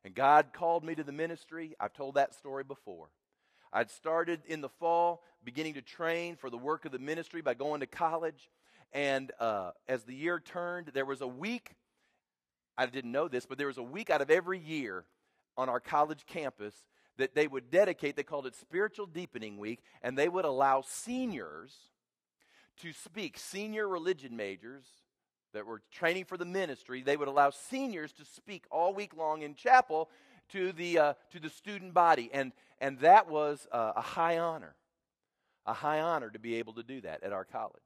[0.05, 1.77] and God called me to the ministry.
[1.79, 3.11] I've told that story before.
[3.73, 7.55] I'd started in the fall, beginning to train for the work of the ministry by
[7.55, 8.49] going to college.
[8.95, 11.75] And uh, as the year turned, there was a week
[12.79, 15.05] I didn't know this, but there was a week out of every year
[15.57, 16.75] on our college campus
[17.19, 21.75] that they would dedicate, they called it Spiritual Deepening Week, and they would allow seniors
[22.83, 24.85] to speak, senior religion majors
[25.53, 29.43] that were training for the ministry, they would allow seniors to speak all week long
[29.43, 30.09] in chapel
[30.51, 32.31] to the, uh, to the student body.
[32.33, 34.77] And, and that was uh, a high honor,
[35.67, 37.83] a high honor to be able to do that at our college.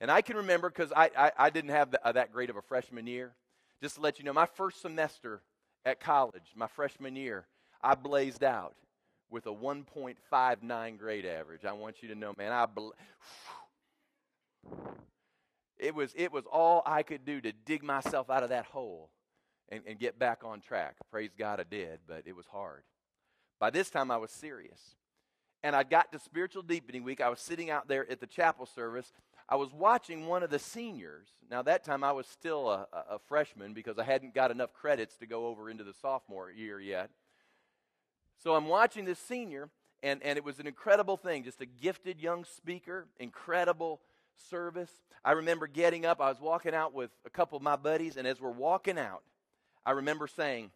[0.00, 2.56] And I can remember because I, I, I, didn't have the, uh, that great of
[2.56, 3.32] a freshman year.
[3.82, 5.42] Just to let you know, my first semester
[5.84, 7.46] at college, my freshman year,
[7.82, 8.74] I blazed out
[9.30, 11.64] with a 1.59 grade average.
[11.64, 12.90] I want you to know, man, I bl-
[15.78, 19.10] it was it was all I could do to dig myself out of that hole
[19.68, 20.96] and, and get back on track.
[21.10, 22.82] Praise God I did, but it was hard.
[23.60, 24.96] By this time I was serious.
[25.62, 27.22] And I got to spiritual deepening week.
[27.22, 29.10] I was sitting out there at the chapel service
[29.48, 31.28] I was watching one of the seniors.
[31.50, 35.16] Now, that time I was still a, a, freshman because I hadn't got enough credits
[35.18, 37.10] to go over into the sophomore year yet.
[38.42, 39.68] So I'm watching this senior,
[40.02, 41.44] and, and it was an incredible thing.
[41.44, 44.00] Just a gifted young speaker, incredible
[44.50, 44.90] service.
[45.24, 48.26] I remember getting up, I was walking out with a couple of my buddies, and
[48.26, 49.22] as we're walking out,
[49.84, 50.70] I remember saying,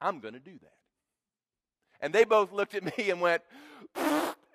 [0.00, 0.74] I'm going to do that.
[2.00, 3.42] And they both looked at me and went,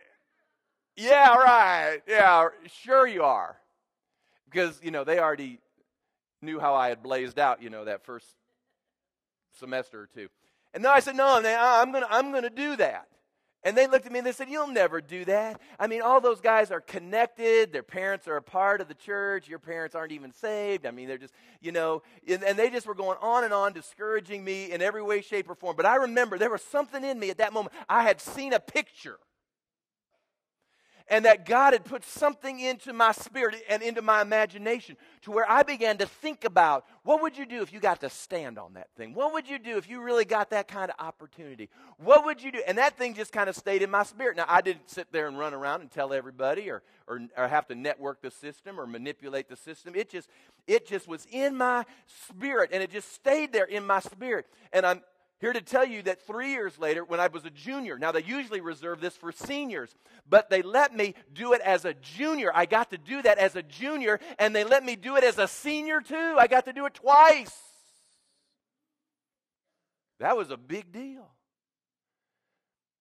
[1.01, 1.99] yeah, right.
[2.07, 2.49] Yeah,
[2.83, 3.57] sure you are.
[4.49, 5.59] Because, you know, they already
[6.41, 8.27] knew how I had blazed out, you know, that first
[9.59, 10.27] semester or two.
[10.73, 13.07] And then I said, no, I'm going to I'm going to do that.
[13.63, 15.61] And they looked at me and they said, You'll never do that.
[15.79, 17.71] I mean, all those guys are connected.
[17.71, 19.47] Their parents are a part of the church.
[19.47, 20.87] Your parents aren't even saved.
[20.87, 23.73] I mean, they're just, you know, and, and they just were going on and on,
[23.73, 25.75] discouraging me in every way, shape, or form.
[25.75, 27.75] But I remember there was something in me at that moment.
[27.87, 29.19] I had seen a picture
[31.11, 35.47] and that God had put something into my spirit and into my imagination to where
[35.47, 38.75] I began to think about what would you do if you got to stand on
[38.75, 39.13] that thing?
[39.13, 41.69] What would you do if you really got that kind of opportunity?
[41.97, 42.63] What would you do?
[42.65, 44.37] And that thing just kind of stayed in my spirit.
[44.37, 47.67] Now, I didn't sit there and run around and tell everybody or, or, or have
[47.67, 49.93] to network the system or manipulate the system.
[49.95, 50.29] It just,
[50.65, 51.83] it just was in my
[52.29, 54.47] spirit and it just stayed there in my spirit.
[54.71, 55.01] And I'm,
[55.41, 58.21] here to tell you that three years later, when I was a junior, now they
[58.21, 59.93] usually reserve this for seniors,
[60.29, 62.51] but they let me do it as a junior.
[62.53, 65.39] I got to do that as a junior, and they let me do it as
[65.39, 66.35] a senior too.
[66.37, 67.57] I got to do it twice.
[70.19, 71.27] That was a big deal.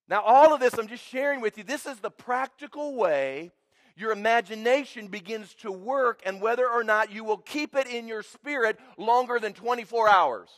[0.08, 1.62] Now, all of this I'm just sharing with you.
[1.62, 3.52] This is the practical way
[3.96, 8.22] your imagination begins to work and whether or not you will keep it in your
[8.22, 10.48] spirit longer than 24 hours.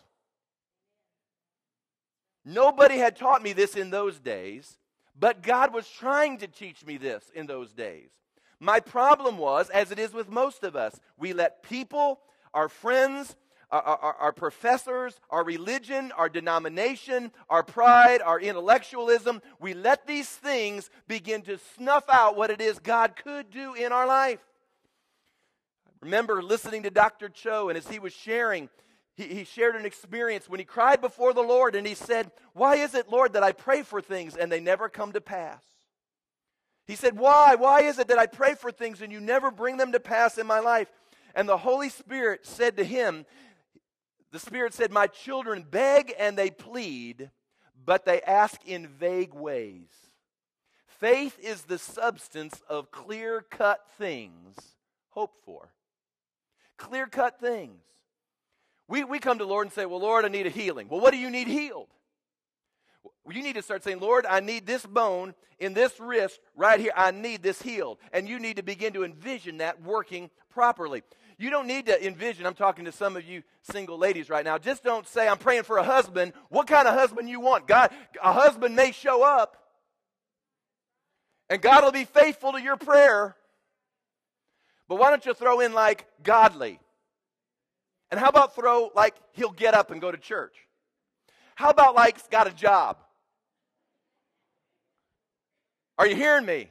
[2.45, 4.79] Nobody had taught me this in those days,
[5.19, 8.11] but God was trying to teach me this in those days.
[8.59, 12.21] My problem was, as it is with most of us, we let people,
[12.55, 13.37] our friends,
[13.71, 20.29] our, our, our, professors, our religion, our denomination, our pride, our intellectualism, we let these
[20.29, 24.41] things begin to snuff out what it is God could do in our life.
[26.03, 27.29] Remember listening to Dr.
[27.29, 28.69] Cho, and as he was sharing,
[29.15, 32.77] he, he shared an experience when he cried before the Lord and he said, Why
[32.77, 35.63] is it, Lord, that I pray for things and they never come to pass?
[36.87, 37.55] He said, Why?
[37.55, 40.39] Why is it that I pray for things and you never bring them to pass
[40.39, 40.89] in my life?
[41.35, 43.27] And the Holy Spirit said to him,
[44.31, 47.31] The Spirit said, My children beg and they plead,
[47.85, 49.89] but they ask in vague ways.
[50.87, 54.57] Faith is the substance of clear cut things
[55.11, 55.73] hoped for.
[56.77, 57.83] Clear cut things.
[58.93, 60.87] We, we come to Lord and say, Well, Lord, I need a healing.
[60.91, 61.89] Well, what do you need healed?
[63.27, 66.93] You need to start saying, Lord, I need this bone in this wrist right here.
[66.95, 67.97] I need this healed.
[68.13, 71.03] And you need to begin to envision that working properly.
[71.39, 74.59] You don't need to envision, I'm talking to some of you single ladies right now.
[74.59, 76.35] Just don't say, I'm praying for a husband.
[76.51, 77.67] What kind of husband you want?
[77.67, 79.57] God, a husband may show up,
[81.49, 83.37] and God will be faithful to your prayer.
[84.87, 86.79] But why don't you throw in like godly?
[88.13, 90.55] And how about throw like he'll get up and go to church?
[91.55, 92.99] How about like's got a job?
[95.99, 96.69] Are you hearing me?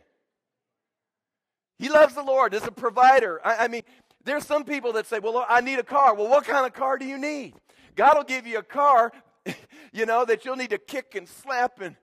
[1.79, 3.41] He loves the Lord as a provider.
[3.43, 3.81] I, I mean,
[4.23, 6.13] there's some people that say, Well, I need a car.
[6.13, 7.55] Well, what kind of car do you need?
[7.95, 9.11] God will give you a car,
[9.91, 11.95] you know, that you'll need to kick and slap and.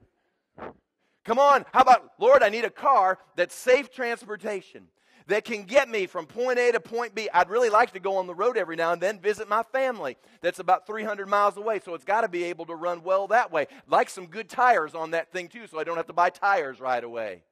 [1.25, 1.65] Come on.
[1.73, 4.89] How about, Lord, I need a car that's safe transportation
[5.29, 7.29] that can get me from point A to point B.
[7.33, 10.17] I'd really like to go on the road every now and then, visit my family
[10.41, 13.53] that's about 300 miles away, so it's got to be able to run well that
[13.53, 13.67] way.
[13.87, 16.81] Like some good tires on that thing, too, so I don't have to buy tires
[16.81, 17.43] right away.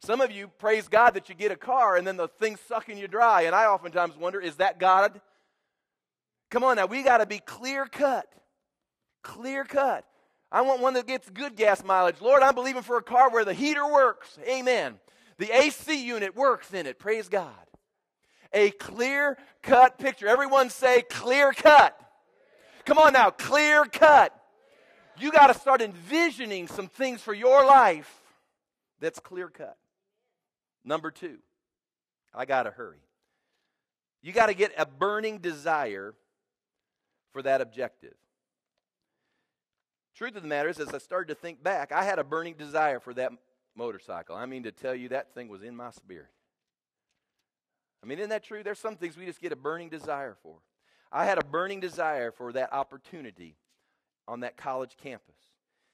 [0.00, 2.98] Some of you praise God that you get a car and then the thing's sucking
[2.98, 5.20] you dry, and I oftentimes wonder, is that God?
[6.50, 8.26] Come on now, we got to be clear cut.
[9.22, 10.04] Clear cut.
[10.52, 12.20] I want one that gets good gas mileage.
[12.20, 14.38] Lord, I'm believing for a car where the heater works.
[14.46, 15.00] Amen.
[15.38, 16.98] The AC unit works in it.
[16.98, 17.52] Praise God.
[18.52, 20.28] A clear cut picture.
[20.28, 21.98] Everyone say clear cut.
[22.84, 24.38] Come on now, clear cut.
[25.18, 28.20] You got to start envisioning some things for your life
[29.00, 29.76] that's clear cut.
[30.84, 31.38] Number two,
[32.34, 32.98] I got to hurry.
[34.22, 36.14] You got to get a burning desire
[37.32, 38.14] for that objective.
[40.14, 42.54] Truth of the matter is, as I started to think back, I had a burning
[42.54, 43.32] desire for that
[43.76, 44.36] motorcycle.
[44.36, 46.30] I mean, to tell you, that thing was in my spirit.
[48.02, 48.62] I mean, isn't that true?
[48.62, 50.56] There's some things we just get a burning desire for.
[51.12, 53.56] I had a burning desire for that opportunity
[54.26, 55.36] on that college campus.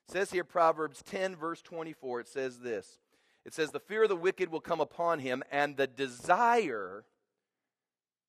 [0.09, 2.99] It says here, Proverbs 10, verse 24, it says this.
[3.45, 7.05] It says, The fear of the wicked will come upon him, and the desire,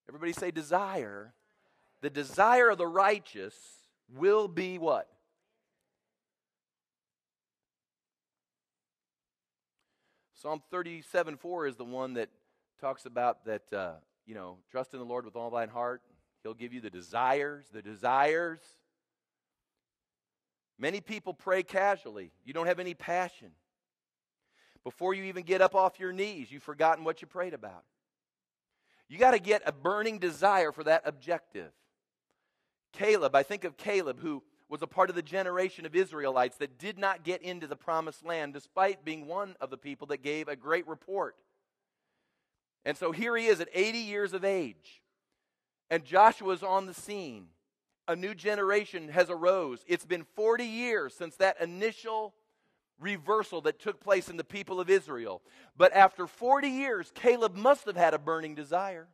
[0.10, 1.34] everybody say desire,
[2.02, 3.56] the desire of the righteous
[4.14, 5.10] will be what?
[10.42, 12.30] Psalm 37 4 is the one that
[12.80, 16.02] talks about that, uh, you know, trust in the Lord with all thine heart.
[16.44, 18.62] He'll give you the desires, the desires.
[20.78, 22.32] Many people pray casually.
[22.46, 23.50] You don't have any passion.
[24.86, 27.84] Before you even get up off your knees, you've forgotten what you prayed about.
[29.10, 31.72] You got to get a burning desire for that objective.
[32.94, 36.78] Caleb, I think of Caleb, who was a part of the generation of Israelites that
[36.78, 40.47] did not get into the promised land, despite being one of the people that gave
[40.47, 41.36] a great report.
[42.86, 45.01] And so here he is at 80 years of age,
[45.89, 47.47] and Joshua is on the scene.
[48.07, 49.84] A new generation has arose.
[49.88, 52.34] It's been 40 years since that initial
[52.99, 55.41] reversal that took place in the people of Israel.
[55.78, 59.07] But after 40 years, Caleb must have had a burning desire.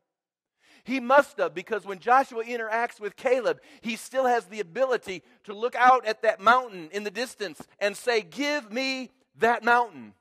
[0.86, 5.54] He must have, because when Joshua interacts with Caleb, he still has the ability to
[5.54, 9.10] look out at that mountain in the distance and say, Give me
[9.40, 10.14] that mountain.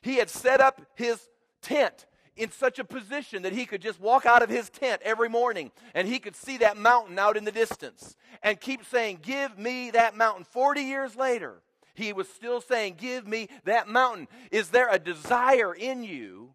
[0.00, 1.28] He had set up his
[1.60, 5.28] tent in such a position that he could just walk out of his tent every
[5.28, 9.58] morning and he could see that mountain out in the distance and keep saying, Give
[9.58, 10.44] me that mountain.
[10.44, 11.62] 40 years later,
[11.94, 14.28] he was still saying, Give me that mountain.
[14.52, 16.54] Is there a desire in you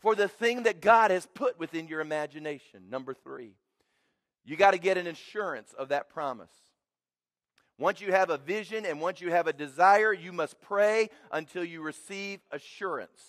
[0.00, 2.90] for the thing that God has put within your imagination.
[2.90, 3.52] Number three,
[4.44, 6.50] you got to get an assurance of that promise.
[7.78, 11.64] Once you have a vision and once you have a desire, you must pray until
[11.64, 13.20] you receive assurance.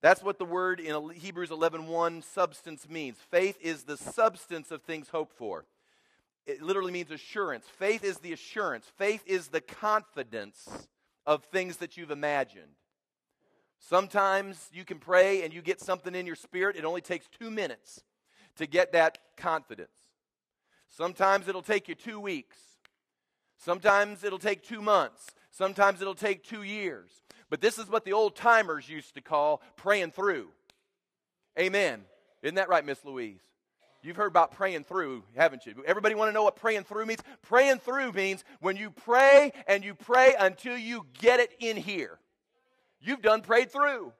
[0.00, 3.18] That's what the word in Hebrews 11:1 substance means.
[3.30, 5.66] Faith is the substance of things hoped for.
[6.46, 7.66] It literally means assurance.
[7.66, 8.86] Faith is the assurance.
[8.96, 10.88] Faith is the confidence
[11.26, 12.77] of things that you've imagined.
[13.78, 16.76] Sometimes you can pray and you get something in your spirit.
[16.76, 18.02] It only takes two minutes
[18.56, 19.90] to get that confidence.
[20.88, 22.58] Sometimes it'll take you two weeks.
[23.56, 25.26] Sometimes it'll take two months.
[25.50, 27.10] Sometimes it'll take two years.
[27.50, 30.48] But this is what the old timers used to call praying through.
[31.58, 32.04] Amen.
[32.42, 33.40] Isn't that right, Miss Louise?
[34.02, 35.74] You've heard about praying through, haven't you?
[35.84, 37.20] Everybody want to know what praying through means?
[37.42, 42.18] Praying through means when you pray and you pray until you get it in here.
[43.00, 44.12] You've done prayed through.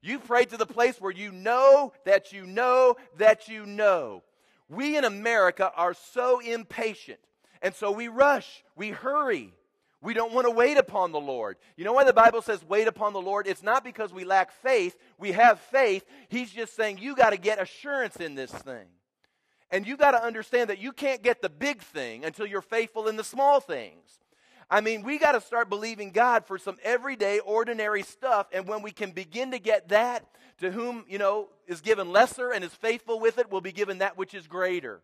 [0.00, 4.22] You've prayed to the place where you know that you know that you know.
[4.68, 7.18] We in America are so impatient.
[7.62, 9.52] And so we rush, we hurry.
[10.00, 11.56] We don't want to wait upon the Lord.
[11.76, 13.48] You know why the Bible says wait upon the Lord?
[13.48, 14.96] It's not because we lack faith.
[15.18, 16.04] We have faith.
[16.28, 18.86] He's just saying you got to get assurance in this thing.
[19.70, 23.08] And you got to understand that you can't get the big thing until you're faithful
[23.08, 24.20] in the small things.
[24.70, 28.48] I mean, we got to start believing God for some everyday, ordinary stuff.
[28.52, 30.26] And when we can begin to get that,
[30.58, 33.98] to whom, you know, is given lesser and is faithful with it, will be given
[33.98, 35.00] that which is greater.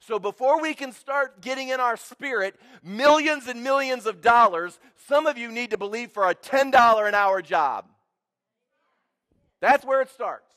[0.00, 5.26] So before we can start getting in our spirit millions and millions of dollars, some
[5.26, 7.86] of you need to believe for a $10 an hour job.
[9.60, 10.51] That's where it starts.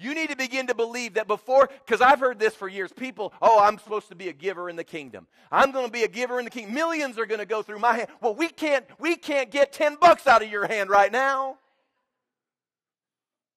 [0.00, 2.90] You need to begin to believe that before, because I've heard this for years.
[2.90, 5.26] People, oh, I'm supposed to be a giver in the kingdom.
[5.52, 6.74] I'm going to be a giver in the kingdom.
[6.74, 8.08] Millions are going to go through my hand.
[8.22, 11.58] Well, we can't, we can't get 10 bucks out of your hand right now.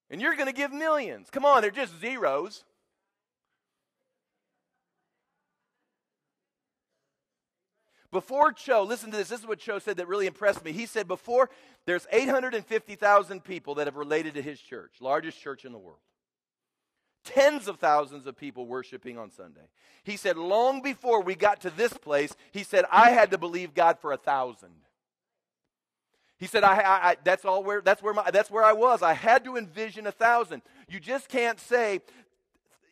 [0.10, 1.30] And you're going to give millions.
[1.32, 2.66] Come on, they're just zeros.
[8.12, 9.30] Before Cho, listen to this.
[9.30, 10.74] This is what Cho said that really impressed me.
[10.74, 11.50] He said, Before,
[11.86, 16.00] there's 850,000 people that have related to his church, largest church in the world.
[17.24, 19.70] Tens of thousands of people worshiping on Sunday.
[20.04, 23.74] He said, Long before we got to this place, he said, I had to believe
[23.74, 24.72] God for a thousand.
[26.38, 29.02] He said, I, I, I, that's all where that's where my, that's where I was.
[29.02, 30.62] I had to envision a thousand.
[30.90, 32.02] You just can't say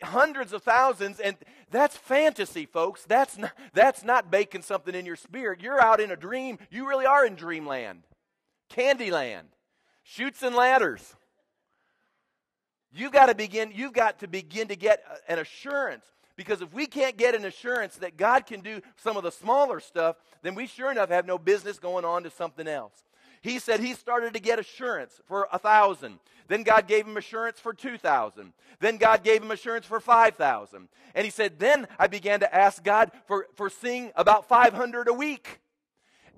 [0.04, 1.36] hundreds of thousands and
[1.70, 6.12] that's fantasy folks that's not, that's not baking something in your spirit you're out in
[6.12, 8.02] a dream you really are in dreamland
[8.70, 9.44] candyland
[10.04, 11.16] Chutes and ladders
[12.94, 16.88] you've got to begin you've got to begin to get an assurance because if we
[16.88, 20.68] can't get an assurance that god can do some of the smaller stuff then we
[20.68, 23.04] sure enough have no business going on to something else
[23.42, 26.20] he said he started to get assurance for a thousand.
[26.48, 28.54] Then God gave him assurance for 2,000.
[28.80, 30.88] Then God gave him assurance for 5,000.
[31.16, 35.14] And he said, Then I began to ask God for, for seeing about 500 a
[35.14, 35.60] week.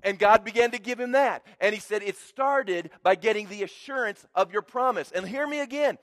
[0.02, 1.44] And God began to give him that.
[1.60, 5.12] And he said, It started by getting the assurance of your promise.
[5.12, 5.98] And hear me again.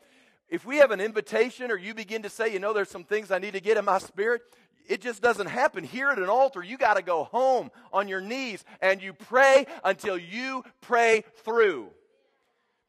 [0.52, 3.32] If we have an invitation or you begin to say, you know, there's some things
[3.32, 4.42] I need to get in my spirit,
[4.86, 6.62] it just doesn't happen here at an altar.
[6.62, 11.88] You got to go home on your knees and you pray until you pray through.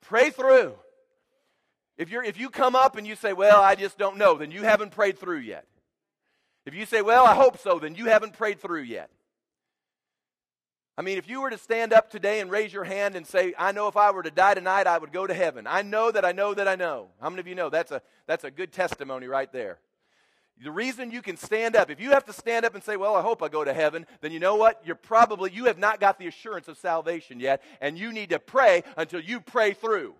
[0.00, 0.74] Pray through.
[1.96, 4.50] If, you're, if you come up and you say, Well, I just don't know, then
[4.50, 5.64] you haven't prayed through yet.
[6.66, 9.08] If you say, Well, I hope so, then you haven't prayed through yet.
[10.96, 13.54] I mean, if you were to stand up today and raise your hand and say,
[13.58, 15.66] I know if I were to die tonight, I would go to heaven.
[15.66, 17.08] I know that I know that I know.
[17.20, 17.70] How many of you know?
[17.70, 19.78] That's a, that's a good testimony right there.
[20.62, 23.16] The reason you can stand up, if you have to stand up and say, Well,
[23.16, 24.82] I hope I go to heaven, then you know what?
[24.84, 28.38] You're probably, you have not got the assurance of salvation yet, and you need to
[28.38, 30.14] pray until you pray through.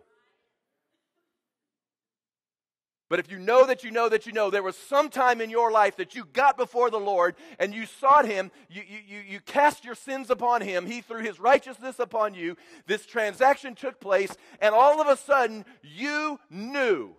[3.12, 5.50] But if you know that you know that you know, there was some time in
[5.50, 9.40] your life that you got before the Lord and you sought Him, you, you, you
[9.40, 12.56] cast your sins upon Him, He threw His righteousness upon you,
[12.86, 17.14] this transaction took place, and all of a sudden you knew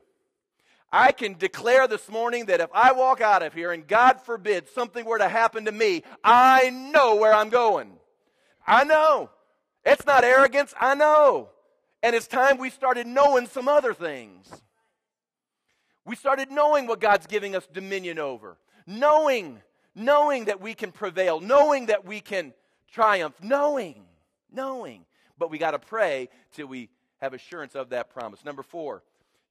[0.91, 4.69] I can declare this morning that if I walk out of here and God forbid
[4.69, 7.91] something were to happen to me, I know where I'm going.
[8.65, 9.29] I know.
[9.85, 11.49] It's not arrogance, I know.
[12.01, 14.49] And it's time we started knowing some other things.
[16.05, 19.61] We started knowing what God's giving us dominion over, knowing,
[19.95, 22.53] knowing that we can prevail, knowing that we can
[22.91, 24.03] triumph, knowing,
[24.51, 25.05] knowing.
[25.37, 26.89] But we got to pray till we
[27.21, 28.43] have assurance of that promise.
[28.43, 29.03] Number four,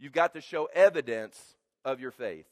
[0.03, 2.49] You've got to show evidence of your faith.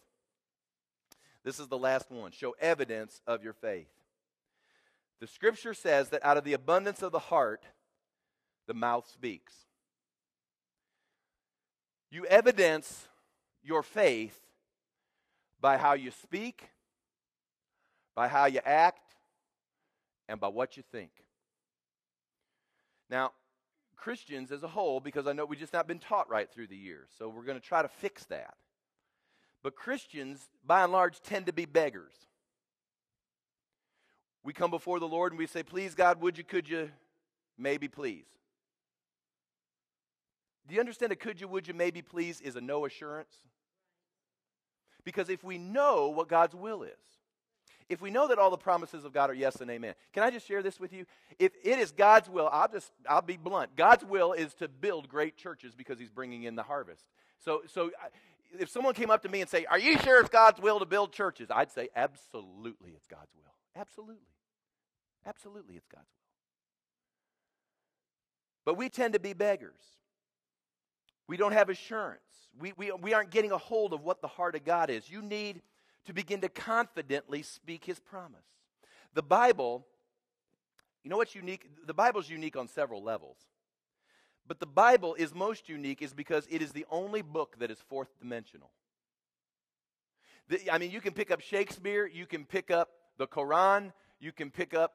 [1.42, 2.30] This is the last one.
[2.30, 3.88] Show evidence of your faith.
[5.18, 7.64] The scripture says that out of the abundance of the heart,
[8.68, 9.52] the mouth speaks.
[12.12, 13.08] You evidence
[13.62, 14.38] your faith
[15.60, 16.68] by how you speak,
[18.14, 19.14] by how you act,
[20.28, 21.10] and by what you think.
[23.10, 23.32] Now,
[23.96, 26.76] Christians as a whole, because I know we've just not been taught right through the
[26.76, 27.08] years.
[27.18, 28.54] So we're going to try to fix that.
[29.62, 32.14] But Christians, by and large, tend to be beggars.
[34.42, 36.90] We come before the Lord and we say, Please, God, would you, could you,
[37.58, 38.24] maybe, please.
[40.70, 43.34] Do you understand that could you, would you, maybe, please is a no assurance?
[45.04, 46.92] Because if we know what God's will is,
[47.88, 50.30] if we know that all the promises of God are yes and amen, can I
[50.30, 51.06] just share this with you?
[51.40, 53.74] If it is God's will, I'll just I'll be blunt.
[53.74, 57.04] God's will is to build great churches because He's bringing in the harvest.
[57.44, 57.90] So so
[58.56, 60.86] if someone came up to me and say, "Are you sure it's God's will to
[60.86, 63.52] build churches?" I'd say, "Absolutely, it's God's will.
[63.74, 64.36] Absolutely,
[65.26, 66.30] absolutely, it's God's will."
[68.64, 69.99] But we tend to be beggars.
[71.30, 72.48] We don't have assurance.
[72.58, 75.08] We, we, we aren't getting a hold of what the heart of God is.
[75.08, 75.62] You need
[76.06, 78.42] to begin to confidently speak His promise.
[79.14, 79.86] The Bible,
[81.04, 81.70] you know what's unique?
[81.86, 83.36] The Bible's unique on several levels.
[84.48, 87.78] But the Bible is most unique is because it is the only book that is
[87.78, 88.72] fourth dimensional.
[90.48, 94.32] The, I mean, you can pick up Shakespeare, you can pick up the Quran, you
[94.32, 94.94] can pick up,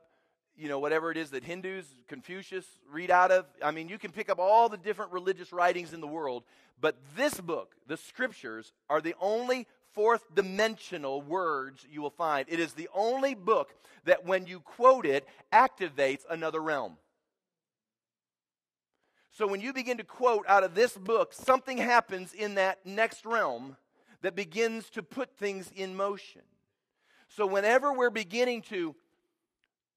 [0.57, 3.45] you know, whatever it is that Hindus, Confucius read out of.
[3.63, 6.43] I mean, you can pick up all the different religious writings in the world,
[6.79, 12.47] but this book, the scriptures, are the only fourth dimensional words you will find.
[12.49, 16.97] It is the only book that when you quote it activates another realm.
[19.31, 23.25] So when you begin to quote out of this book, something happens in that next
[23.25, 23.75] realm
[24.21, 26.41] that begins to put things in motion.
[27.27, 28.95] So whenever we're beginning to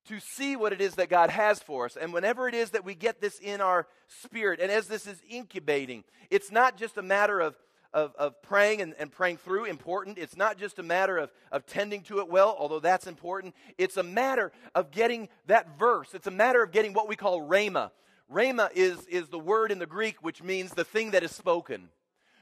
[0.09, 1.97] to see what it is that God has for us.
[1.97, 5.21] And whenever it is that we get this in our spirit, and as this is
[5.29, 7.57] incubating, it's not just a matter of,
[7.93, 10.19] of, of praying and, and praying through, important.
[10.19, 13.55] It's not just a matter of, of tending to it well, although that's important.
[13.77, 16.15] It's a matter of getting that verse.
[16.15, 17.91] It's a matter of getting what we call rhema.
[18.33, 21.89] Rhema is, is the word in the Greek which means the thing that is spoken.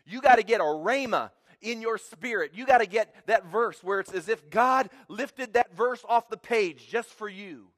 [0.05, 1.31] You got to get a rhema
[1.61, 2.53] in your spirit.
[2.55, 6.29] You got to get that verse where it's as if God lifted that verse off
[6.29, 7.69] the page just for you.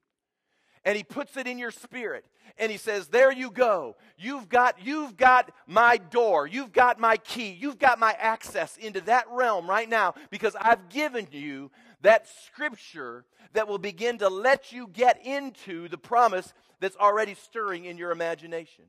[0.84, 2.24] And he puts it in your spirit
[2.56, 3.96] and he says, "There you go.
[4.16, 6.46] You've got you've got my door.
[6.46, 7.50] You've got my key.
[7.50, 11.70] You've got my access into that realm right now because I've given you
[12.02, 17.84] that scripture that will begin to let you get into the promise that's already stirring
[17.84, 18.84] in your imagination.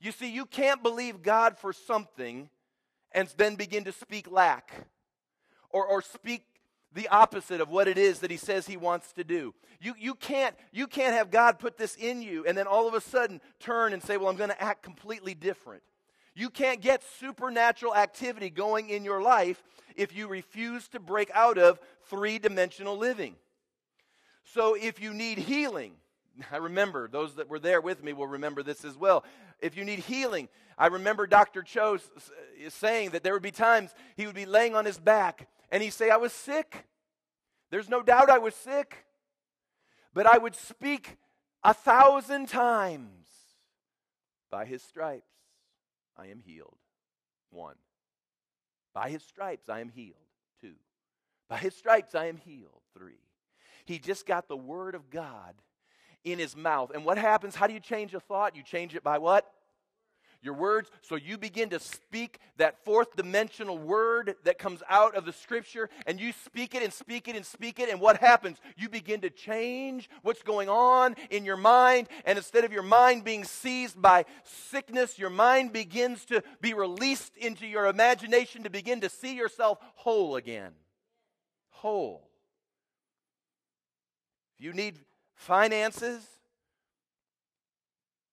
[0.00, 2.50] You see, you can't believe God for something
[3.12, 4.72] and then begin to speak lack
[5.70, 6.44] or, or speak
[6.92, 9.54] the opposite of what it is that he says he wants to do.
[9.80, 12.94] You, you, can't, you can't have God put this in you and then all of
[12.94, 15.82] a sudden turn and say, Well, I'm going to act completely different.
[16.34, 19.62] You can't get supernatural activity going in your life
[19.96, 23.34] if you refuse to break out of three dimensional living.
[24.54, 25.94] So if you need healing,
[26.52, 29.24] I remember, those that were there with me will remember this as well.
[29.60, 31.62] If you need healing, I remember Dr.
[31.62, 31.98] Cho
[32.68, 35.90] saying that there would be times he would be laying on his back and he'd
[35.92, 36.86] say, I was sick.
[37.70, 39.04] There's no doubt I was sick.
[40.14, 41.16] But I would speak
[41.62, 43.26] a thousand times
[44.50, 45.30] by his stripes,
[46.16, 46.78] I am healed.
[47.50, 47.76] One.
[48.94, 50.16] By his stripes, I am healed.
[50.60, 50.74] Two.
[51.48, 52.80] By his stripes, I am healed.
[52.96, 53.20] Three.
[53.84, 55.54] He just got the word of God
[56.24, 56.90] in his mouth.
[56.94, 57.54] And what happens?
[57.54, 58.56] How do you change a thought?
[58.56, 59.50] You change it by what?
[60.40, 60.88] Your words.
[61.02, 65.90] So you begin to speak that fourth dimensional word that comes out of the scripture,
[66.06, 67.88] and you speak it and speak it and speak it.
[67.88, 68.58] And what happens?
[68.76, 72.08] You begin to change what's going on in your mind.
[72.24, 77.36] And instead of your mind being seized by sickness, your mind begins to be released
[77.36, 80.70] into your imagination to begin to see yourself whole again.
[81.70, 82.28] Whole.
[84.56, 85.00] If you need
[85.38, 86.22] finances.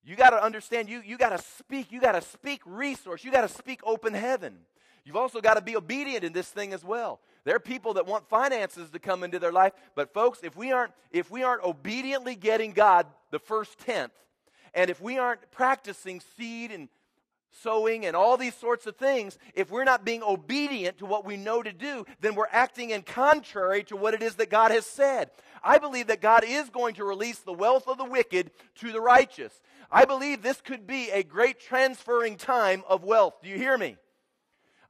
[0.04, 1.90] You got to understand, you, you got to speak.
[1.90, 3.24] You got to speak resource.
[3.24, 4.58] You got to speak open heaven.
[5.04, 7.20] You've also got to be obedient in this thing as well.
[7.44, 10.72] There are people that want finances to come into their life, but folks, if we
[10.72, 14.12] aren't if we aren't obediently getting God the first tenth,
[14.74, 16.88] and if we aren't practicing seed and
[17.50, 21.36] sowing and all these sorts of things, if we're not being obedient to what we
[21.36, 24.86] know to do, then we're acting in contrary to what it is that God has
[24.86, 25.30] said.
[25.62, 29.00] I believe that God is going to release the wealth of the wicked to the
[29.00, 29.60] righteous.
[29.90, 33.34] I believe this could be a great transferring time of wealth.
[33.42, 33.96] Do you hear me?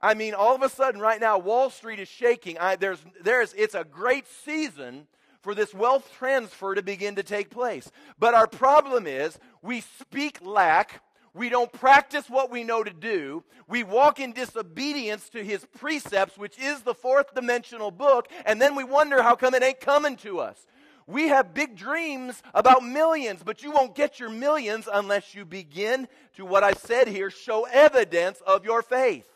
[0.01, 2.57] I mean, all of a sudden, right now, Wall Street is shaking.
[2.59, 5.07] I, there's, there's, it's a great season
[5.41, 7.89] for this wealth transfer to begin to take place.
[8.19, 11.01] But our problem is we speak lack
[11.33, 13.43] we don't practice what we know to do.
[13.67, 18.75] We walk in disobedience to his precepts, which is the fourth dimensional book, and then
[18.75, 20.57] we wonder how come it ain't coming to us.
[21.05, 26.07] We have big dreams about millions, but you won't get your millions unless you begin
[26.35, 29.27] to, what I said here, show evidence of your faith.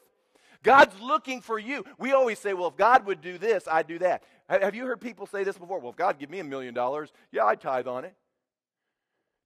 [0.63, 1.85] God's looking for you.
[1.97, 4.23] We always say, well, if God would do this, I'd do that.
[4.49, 5.79] Have you heard people say this before?
[5.79, 8.13] Well, if God give me a million dollars, yeah, I'd tithe on it.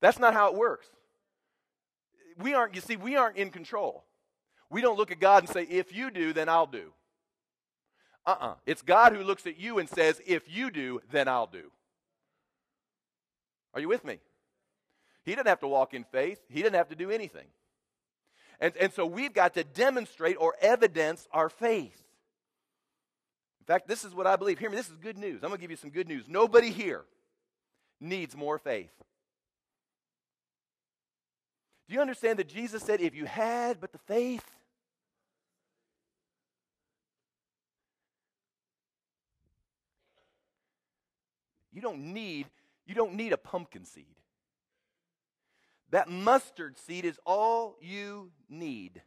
[0.01, 0.87] That's not how it works
[2.41, 4.03] we aren't, you see, we aren't in control.
[4.69, 6.91] We don't look at God and say, if you do, then I'll do.
[8.25, 8.47] Uh uh-uh.
[8.47, 11.71] uh It's God who looks at you and says, if you do, then I'll do.
[13.73, 14.19] Are you with me?
[15.23, 17.47] He didn't have to walk in faith, He didn't have to do anything.
[18.59, 22.01] And, and so we've got to demonstrate or evidence our faith.
[23.59, 24.59] In fact, this is what I believe.
[24.59, 25.43] Hear me, this is good news.
[25.43, 26.25] I'm going to give you some good news.
[26.27, 27.03] Nobody here
[27.99, 28.91] needs more faith.
[31.87, 34.43] Do you understand that Jesus said, if you had but the faith?
[41.71, 42.47] You don't need
[42.87, 44.05] you don't need a pumpkin seed.
[45.91, 49.01] That mustard seed is all you need.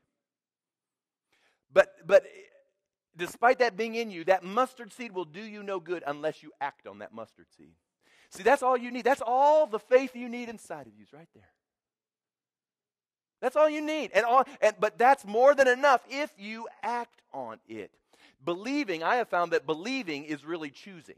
[1.72, 2.24] But but
[3.16, 6.52] despite that being in you, that mustard seed will do you no good unless you
[6.60, 7.72] act on that mustard seed.
[8.30, 9.04] See, that's all you need.
[9.04, 11.48] That's all the faith you need inside of you is right there.
[13.40, 14.10] That's all you need.
[14.14, 17.90] And all and but that's more than enough if you act on it.
[18.44, 21.16] Believing, I have found that believing is really choosing.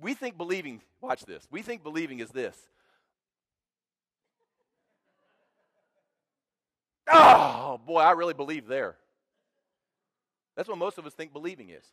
[0.00, 1.46] We think believing, watch this.
[1.50, 2.56] We think believing is this.
[7.10, 8.96] Oh, boy, I really believe there.
[10.56, 11.84] That's what most of us think believing is.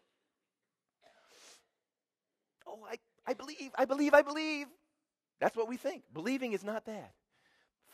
[2.68, 4.68] Oh, I, I believe, I believe, I believe.
[5.40, 6.04] That's what we think.
[6.14, 7.14] Believing is not that.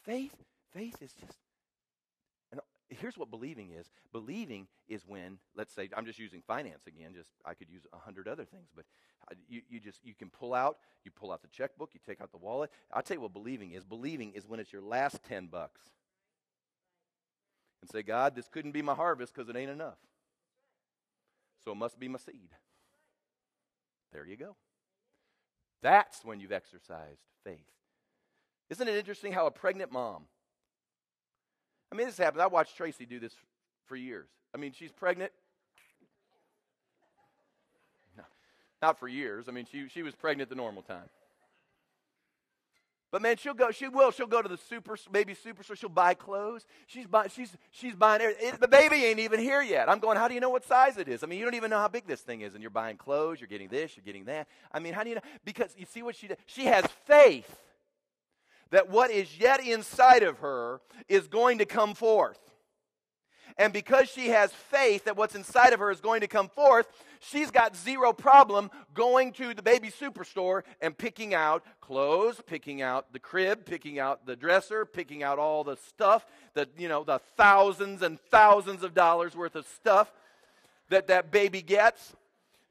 [0.05, 0.35] Faith,
[0.73, 1.37] faith is just.
[2.51, 3.89] And here's what believing is.
[4.11, 7.13] Believing is when, let's say, I'm just using finance again.
[7.15, 8.85] Just I could use a hundred other things, but
[9.49, 10.77] you, you just you can pull out.
[11.03, 11.91] You pull out the checkbook.
[11.93, 12.69] You take out the wallet.
[12.93, 13.83] I'll tell you what believing is.
[13.83, 15.81] Believing is when it's your last ten bucks.
[17.81, 19.97] And say, God, this couldn't be my harvest because it ain't enough.
[21.63, 22.49] So it must be my seed.
[24.13, 24.55] There you go.
[25.81, 27.59] That's when you've exercised faith.
[28.69, 30.23] Isn't it interesting how a pregnant mom,
[31.91, 32.41] I mean, this happens.
[32.41, 33.33] I watched Tracy do this
[33.85, 34.27] for years.
[34.53, 35.31] I mean, she's pregnant.
[38.17, 38.23] No,
[38.81, 39.47] not for years.
[39.47, 41.09] I mean, she, she was pregnant the normal time.
[43.11, 43.71] But man, she'll go.
[43.71, 44.11] She will.
[44.11, 45.77] She'll go to the super, maybe superstore.
[45.77, 46.65] She'll buy clothes.
[46.85, 47.29] She's buying.
[47.29, 48.19] She's she's buying.
[48.21, 49.87] It, the baby ain't even here yet.
[49.87, 50.17] I'm going.
[50.17, 51.23] How do you know what size it is?
[51.23, 53.39] I mean, you don't even know how big this thing is, and you're buying clothes.
[53.39, 53.95] You're getting this.
[53.95, 54.49] You're getting that.
[54.69, 55.21] I mean, how do you know?
[55.45, 56.35] Because you see what she does.
[56.45, 57.49] She has faith
[58.75, 62.37] that what is yet inside of her is going to come forth.
[63.57, 66.85] And because she has faith that what's inside of her is going to come forth,
[67.21, 73.13] she's got zero problem going to the baby superstore and picking out clothes, picking out
[73.13, 77.19] the crib, picking out the dresser, picking out all the stuff that, you know, the
[77.37, 80.11] thousands and thousands of dollars worth of stuff
[80.89, 82.13] that that baby gets.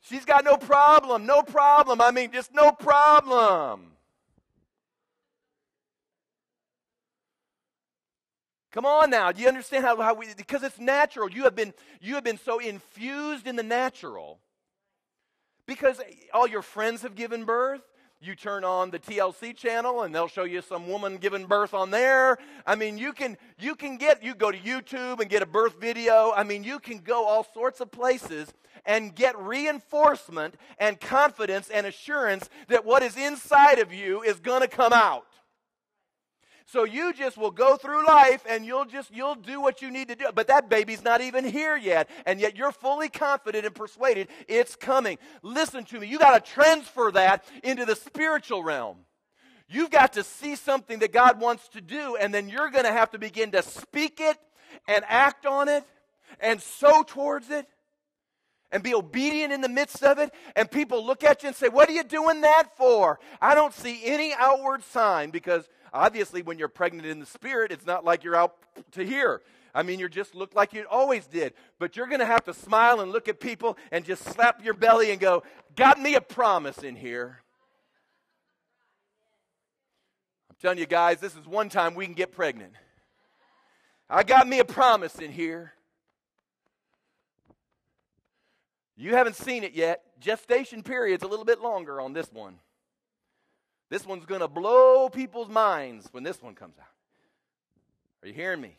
[0.03, 2.03] She's got no problem, no problem.
[2.03, 3.94] I mean, just no problem.
[8.75, 9.31] Come on now.
[9.31, 11.31] Do you understand how, how we, because it's natural.
[11.31, 14.41] You have, been, you have been so infused in the natural.
[15.65, 16.01] Because
[16.33, 17.83] all your friends have given birth.
[18.21, 21.93] You turn on the TLC channel and they'll show you some woman giving birth on
[21.93, 22.37] there.
[22.67, 25.81] I mean, you can, you can get, you go to YouTube and get a birth
[25.81, 26.33] video.
[26.35, 28.53] I mean, you can go all sorts of places
[28.85, 34.63] and get reinforcement and confidence and assurance that what is inside of you is going
[34.63, 35.27] to come out.
[36.67, 40.09] So you just will go through life and you'll just you'll do what you need
[40.09, 40.27] to do.
[40.35, 44.75] But that baby's not even here yet, and yet you're fully confident and persuaded it's
[44.75, 45.19] coming.
[45.43, 46.07] Listen to me.
[46.07, 48.97] You got to transfer that into the spiritual realm.
[49.69, 52.93] You've got to see something that God wants to do, and then you're going to
[52.93, 54.37] have to begin to speak it
[54.87, 55.85] and act on it
[56.41, 57.67] and sow towards it
[58.71, 60.33] and be obedient in the midst of it.
[60.57, 63.21] And people look at you and say, What are you doing that for?
[63.41, 67.87] I don't see any outward sign because Obviously, when you're pregnant in the spirit, it's
[67.87, 68.57] not like you're out
[68.93, 69.41] to here.
[69.73, 71.55] I mean, you just look like you always did.
[71.79, 74.75] But you're going to have to smile and look at people and just slap your
[74.75, 75.45] belly and go,
[75.77, 77.39] Got me a promise in here.
[80.51, 82.73] I'm telling you guys, this is one time we can get pregnant.
[84.11, 85.75] I got me a promise in here.
[88.97, 90.03] You haven't seen it yet.
[90.21, 92.59] Gestation period's a little bit longer on this one.
[93.91, 96.87] This one's going to blow people's minds when this one comes out.
[98.23, 98.77] Are you hearing me?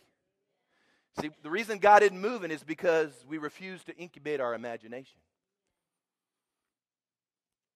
[1.22, 5.20] See, the reason God isn't moving is because we refuse to incubate our imagination.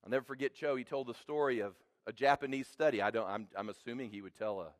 [0.04, 0.76] I'll never forget Cho.
[0.76, 1.74] He told the story of
[2.08, 3.02] a Japanese study.
[3.02, 4.72] I don't, I'm, I'm assuming he would tell a,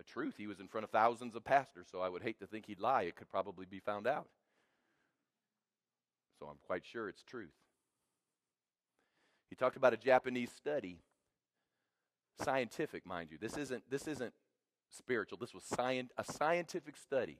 [0.00, 0.34] a truth.
[0.38, 2.80] He was in front of thousands of pastors, so I would hate to think he'd
[2.80, 3.02] lie.
[3.02, 4.28] It could probably be found out.
[6.38, 7.50] So I'm quite sure it's truth.
[9.50, 11.00] He talked about a Japanese study
[12.42, 13.38] scientific, mind you.
[13.40, 14.32] This isn't, this isn't
[14.90, 15.38] spiritual.
[15.38, 17.38] This was science, a scientific study.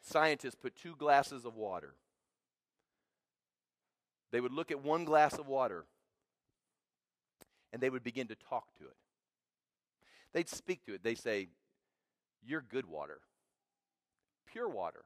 [0.00, 1.94] Scientists put two glasses of water.
[4.30, 5.84] They would look at one glass of water
[7.72, 8.96] and they would begin to talk to it.
[10.32, 11.02] They'd speak to it.
[11.02, 11.48] They'd say,
[12.42, 13.20] You're good water,
[14.46, 15.04] pure water.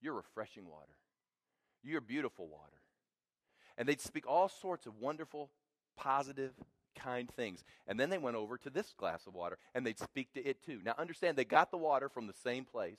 [0.00, 0.96] You're refreshing water.
[1.84, 2.80] You're beautiful water.
[3.78, 5.50] And they'd speak all sorts of wonderful,
[5.96, 6.52] positive,
[6.94, 7.64] kind things.
[7.86, 10.62] And then they went over to this glass of water and they'd speak to it
[10.64, 10.80] too.
[10.84, 12.98] Now, understand, they got the water from the same place.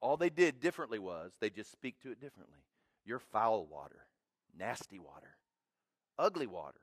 [0.00, 2.58] All they did differently was they just speak to it differently.
[3.04, 4.06] You're foul water,
[4.58, 5.36] nasty water,
[6.18, 6.80] ugly water.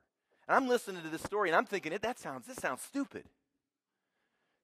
[0.48, 3.24] And I'm listening to this story and I'm thinking, that sounds, this sounds stupid.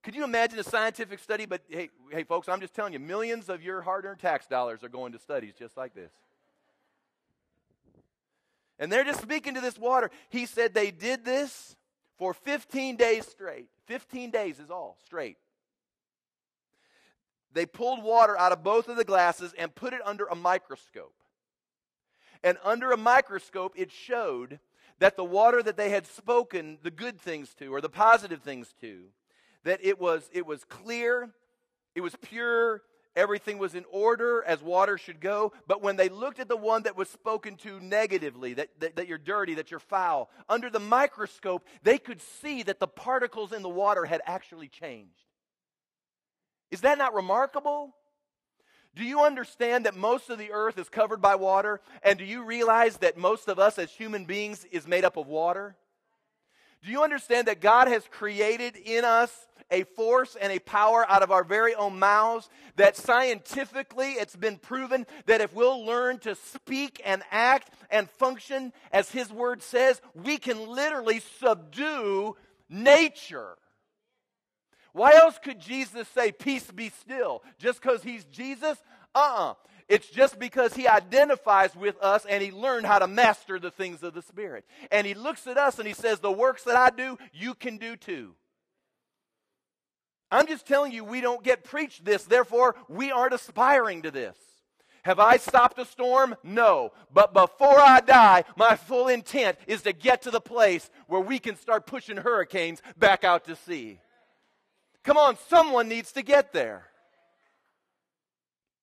[0.03, 1.45] Could you imagine a scientific study?
[1.45, 4.83] But hey, hey, folks, I'm just telling you, millions of your hard earned tax dollars
[4.83, 6.11] are going to studies just like this.
[8.81, 10.11] And they're just speaking to this water.
[10.31, 11.77] He said they did this
[12.19, 13.69] for 15 days straight.
[13.87, 15.37] 15 days is all straight.
[17.53, 21.15] They pulled water out of both of the glasses and put it under a microscope.
[22.43, 24.61] And under a microscope, it showed
[24.99, 28.75] that the water that they had spoken the good things to or the positive things
[28.81, 29.05] to,
[29.65, 31.31] that it was, it was clear,
[31.95, 32.83] it was pure,
[33.17, 35.53] everything was in order as water should go.
[35.67, 39.09] But when they looked at the one that was spoken to negatively, that, that, that,
[39.09, 43.63] you're dirty, that you're foul, under the microscope, they could see that the particles in
[43.63, 45.11] the water had actually changed.
[46.71, 47.95] Is that not remarkable?
[48.95, 51.81] Do you understand that most of the earth is covered by water?
[52.03, 55.27] And do you realize that most of us as human beings is made up of
[55.27, 55.77] water?
[56.83, 59.31] Do you understand that God has created in us
[59.71, 62.49] a force and a power out of our very own mouths?
[62.77, 68.73] That scientifically it's been proven that if we'll learn to speak and act and function
[68.93, 72.37] as His Word says, we can literally subdue
[72.69, 73.57] nature.
[74.93, 77.43] Why else could Jesus say, Peace be still?
[77.59, 78.79] Just because He's Jesus?
[79.15, 79.51] Uh uh-uh.
[79.51, 79.55] uh
[79.91, 84.05] it's just because he identifies with us and he learned how to master the things
[84.05, 84.65] of the Spirit.
[84.93, 87.77] And he looks at us and he says, The works that I do, you can
[87.77, 88.37] do too.
[90.31, 94.37] I'm just telling you, we don't get preached this, therefore, we aren't aspiring to this.
[95.03, 96.37] Have I stopped a storm?
[96.45, 96.93] No.
[97.13, 101.41] But before I die, my full intent is to get to the place where we
[101.41, 103.99] can start pushing hurricanes back out to sea.
[105.03, 106.90] Come on, someone needs to get there.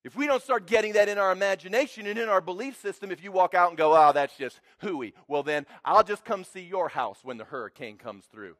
[0.03, 3.23] If we don't start getting that in our imagination and in our belief system, if
[3.23, 6.61] you walk out and go, oh, that's just hooey, well, then I'll just come see
[6.61, 8.55] your house when the hurricane comes through.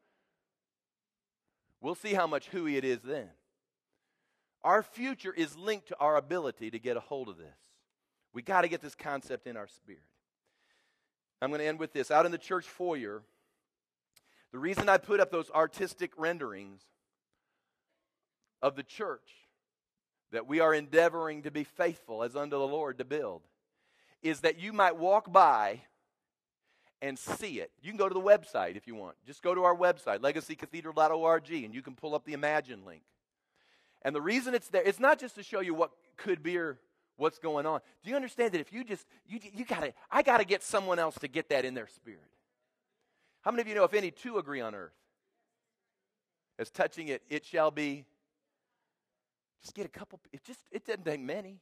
[1.79, 3.29] We'll see how much hooey it is then.
[4.63, 7.55] Our future is linked to our ability to get a hold of this.
[8.33, 10.01] We got to get this concept in our spirit.
[11.41, 12.11] I'm going to end with this.
[12.11, 13.23] Out in the church foyer,
[14.51, 16.81] the reason I put up those artistic renderings
[18.61, 19.46] of the church
[20.31, 23.41] that we are endeavoring to be faithful as unto the Lord to build
[24.21, 25.81] is that you might walk by
[27.01, 27.71] and see it.
[27.81, 29.15] You can go to the website if you want.
[29.25, 33.03] Just go to our website, legacycathedral.org, and you can pull up the Imagine link.
[34.01, 36.79] And the reason it's there, it's not just to show you what could be or
[37.17, 37.81] what's going on.
[38.03, 40.99] Do you understand that if you just, you, you gotta, I got to get someone
[40.99, 42.21] else to get that in their spirit?
[43.41, 44.93] How many of you know if any two agree on earth?
[46.59, 48.05] As touching it, it shall be
[49.61, 51.59] just get a couple, it just it doesn't take many.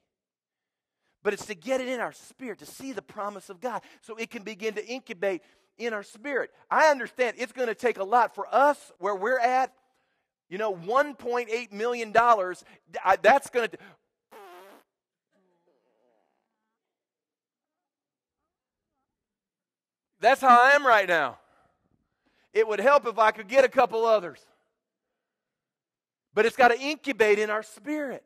[1.24, 4.16] But it's to get it in our spirit, to see the promise of God, so
[4.16, 5.42] it can begin to incubate
[5.78, 6.52] in our spirit.
[6.70, 9.74] I understand it's going to take a lot for us where we're at.
[10.50, 13.78] You know, $1.8 million, that's going to.
[20.20, 21.40] That's how I am right now.
[22.54, 24.40] It would help if I could get a couple others.
[26.36, 28.24] But it's got to incubate in our spirit.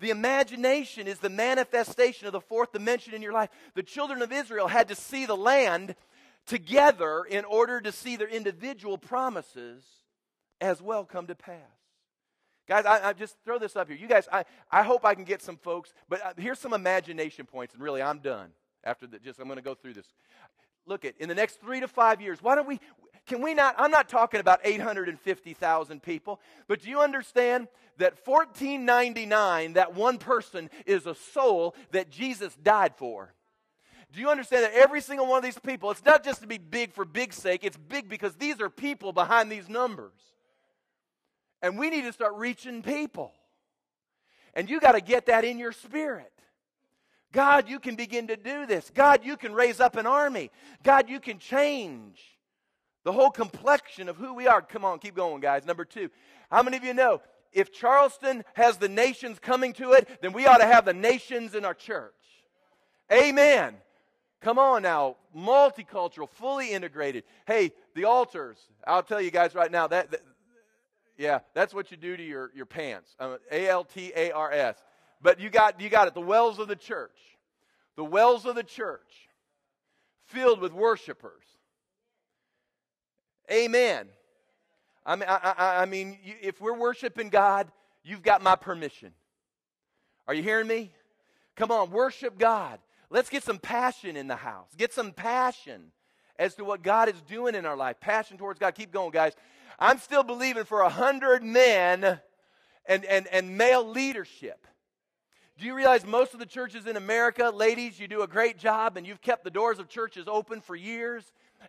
[0.00, 3.48] The imagination is the manifestation of the fourth dimension in your life.
[3.74, 5.96] The children of Israel had to see the land
[6.46, 9.82] together in order to see their individual promises
[10.60, 11.56] as well come to pass.
[12.68, 13.96] Guys, I, I, just throw this up here.
[13.96, 17.46] You guys, I, I hope I can get some folks, but uh, here's some imagination
[17.46, 18.50] points, and really, I'm done
[18.84, 20.06] after the, just I'm going to go through this.
[20.84, 22.42] Look at in the next three to five years.
[22.42, 22.78] Why don't we?
[23.28, 23.74] Can we not?
[23.76, 27.68] I'm not talking about 850,000 people, but do you understand
[27.98, 33.34] that 1499, that one person, is a soul that Jesus died for?
[34.12, 36.56] Do you understand that every single one of these people, it's not just to be
[36.56, 40.18] big for big sake, it's big because these are people behind these numbers.
[41.60, 43.34] And we need to start reaching people.
[44.54, 46.32] And you got to get that in your spirit.
[47.32, 48.90] God, you can begin to do this.
[48.94, 50.50] God, you can raise up an army.
[50.82, 52.37] God, you can change
[53.08, 54.60] the whole complexion of who we are.
[54.60, 55.64] Come on, keep going, guys.
[55.64, 56.10] Number two,
[56.50, 57.22] how many of you know
[57.54, 61.54] if Charleston has the nations coming to it, then we ought to have the nations
[61.54, 62.12] in our church?
[63.10, 63.76] Amen.
[64.42, 67.24] Come on now, multicultural, fully integrated.
[67.46, 70.20] Hey, the altars, I'll tell you guys right now, that, that
[71.16, 73.16] Yeah, that's what you do to your, your pants.
[73.18, 74.76] Um, A L T A R S.
[75.22, 76.12] But you got, you got it.
[76.12, 77.18] The wells of the church.
[77.96, 79.30] The wells of the church
[80.26, 81.44] filled with worshipers.
[83.50, 84.08] Amen.
[85.06, 87.68] I mean, I, I, I mean, if we're worshiping God,
[88.04, 89.12] you've got my permission.
[90.26, 90.92] Are you hearing me?
[91.56, 92.78] Come on, worship God.
[93.10, 94.68] Let's get some passion in the house.
[94.76, 95.92] Get some passion
[96.38, 97.98] as to what God is doing in our life.
[98.00, 98.74] Passion towards God.
[98.74, 99.32] Keep going, guys.
[99.78, 102.20] I'm still believing for a hundred men
[102.84, 104.66] and, and, and male leadership.
[105.58, 108.96] Do you realize most of the churches in America, ladies, you do a great job
[108.96, 111.24] and you've kept the doors of churches open for years.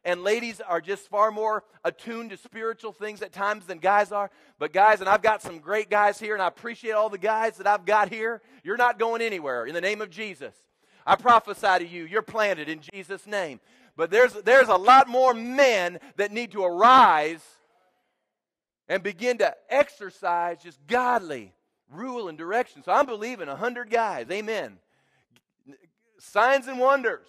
[0.06, 4.32] And ladies are just far more attuned to spiritual things at times than guys are.
[4.58, 7.58] But, guys, and I've got some great guys here, and I appreciate all the guys
[7.58, 8.42] that I've got here.
[8.64, 10.54] You're not going anywhere in the name of Jesus.
[11.06, 13.60] I prophesy to you, you're planted in Jesus' name.
[13.96, 17.44] But there's, there's a lot more men that need to arise
[18.88, 21.54] and begin to exercise just godly
[21.92, 22.84] rule and direction.
[22.84, 24.28] So I'm believing a hundred guys.
[24.32, 24.78] Amen.
[26.18, 27.28] Signs and wonders.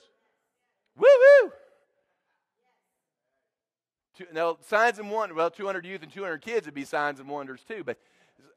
[0.96, 1.06] Woo
[1.42, 1.52] woo.
[4.32, 5.36] Now, signs and wonders.
[5.36, 7.82] Well, 200 youth and 200 kids would be signs and wonders too.
[7.84, 7.98] But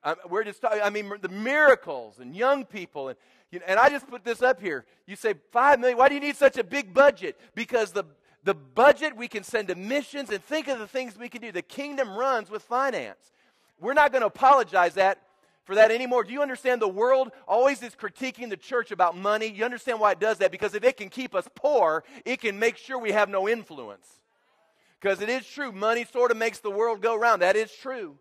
[0.04, 0.82] um, we're just talking.
[0.82, 3.18] I mean, the miracles and young people and
[3.52, 4.86] you know, and I just put this up here.
[5.06, 5.98] You say five million.
[5.98, 7.40] Why do you need such a big budget?
[7.56, 8.04] Because the
[8.44, 11.52] the budget we can send to missions and think of the things we can do.
[11.52, 13.32] The kingdom runs with finance.
[13.80, 15.20] We're not going to apologize that
[15.64, 16.24] for that anymore.
[16.24, 19.48] Do you understand the world always is critiquing the church about money?
[19.48, 20.52] You understand why it does that?
[20.52, 24.08] Because if it can keep us poor, it can make sure we have no influence.
[25.04, 27.42] Because it is true, money sort of makes the world go round.
[27.42, 28.16] That is true.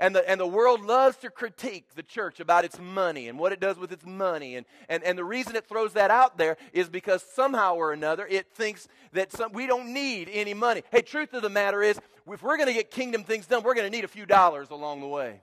[0.00, 3.52] And the, and the world loves to critique the church about its money and what
[3.52, 4.56] it does with its money.
[4.56, 8.26] And, and, and the reason it throws that out there is because somehow or another
[8.26, 10.82] it thinks that some, we don't need any money.
[10.90, 13.74] Hey, truth of the matter is, if we're going to get kingdom things done, we're
[13.74, 15.40] going to need a few dollars along the way.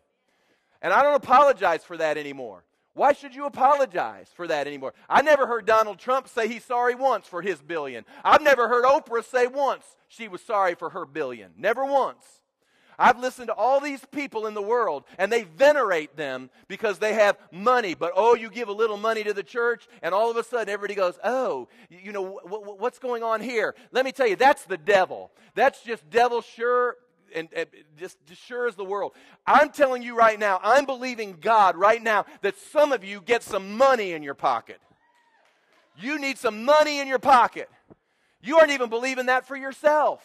[0.82, 2.66] And I don't apologize for that anymore.
[2.94, 4.94] Why should you apologize for that anymore?
[5.10, 8.04] I never heard Donald Trump say he's sorry once for his billion.
[8.24, 11.52] I've never heard Oprah say once she was sorry for her billion.
[11.58, 12.24] Never once.
[13.00, 17.14] I've listened to all these people in the world and they venerate them because they
[17.14, 17.96] have money.
[17.96, 20.70] But oh, you give a little money to the church and all of a sudden
[20.70, 23.74] everybody goes, oh, you know, what's going on here?
[23.92, 25.32] Let me tell you, that's the devil.
[25.56, 26.98] That's just devil sure
[27.34, 27.68] and, and
[27.98, 29.14] just, just sure as the world.
[29.46, 33.44] I'm telling you right now, I'm believing God right now that some of you get
[33.44, 34.80] some money in your pocket.
[36.00, 37.70] You need some money in your pocket.
[38.42, 40.22] You aren't even believing that for yourself.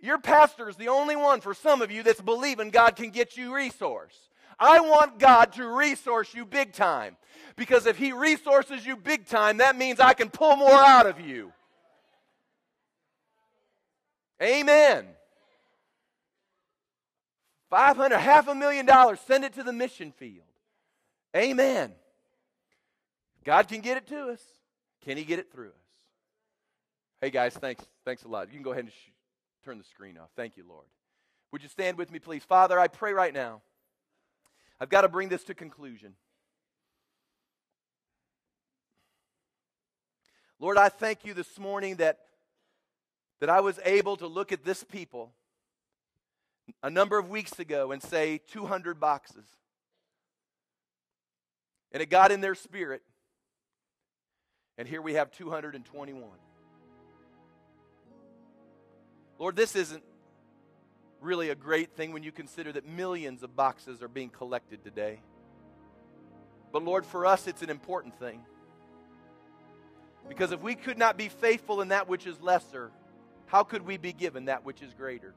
[0.00, 3.36] Your pastor is the only one for some of you that's believing God can get
[3.36, 4.14] you resource.
[4.58, 7.16] I want God to resource you big time.
[7.56, 11.20] Because if He resources you big time, that means I can pull more out of
[11.20, 11.52] you.
[14.42, 15.06] Amen.
[17.74, 20.46] 500, half a million dollars, send it to the mission field.
[21.36, 21.90] Amen.
[23.44, 24.40] God can get it to us.
[25.04, 25.74] Can He get it through us?
[27.20, 28.46] Hey guys, thanks, thanks a lot.
[28.46, 29.10] You can go ahead and sh-
[29.64, 30.28] turn the screen off.
[30.36, 30.84] Thank you, Lord.
[31.50, 32.44] Would you stand with me, please?
[32.44, 33.60] Father, I pray right now.
[34.78, 36.14] I've got to bring this to conclusion.
[40.60, 42.20] Lord, I thank you this morning that,
[43.40, 45.32] that I was able to look at this people
[46.82, 49.44] a number of weeks ago and say 200 boxes.
[51.92, 53.02] And it got in their spirit.
[54.76, 56.22] And here we have 221.
[59.38, 60.02] Lord, this isn't
[61.20, 65.20] really a great thing when you consider that millions of boxes are being collected today.
[66.72, 68.40] But Lord, for us, it's an important thing.
[70.28, 72.90] Because if we could not be faithful in that which is lesser,
[73.46, 75.34] how could we be given that which is greater?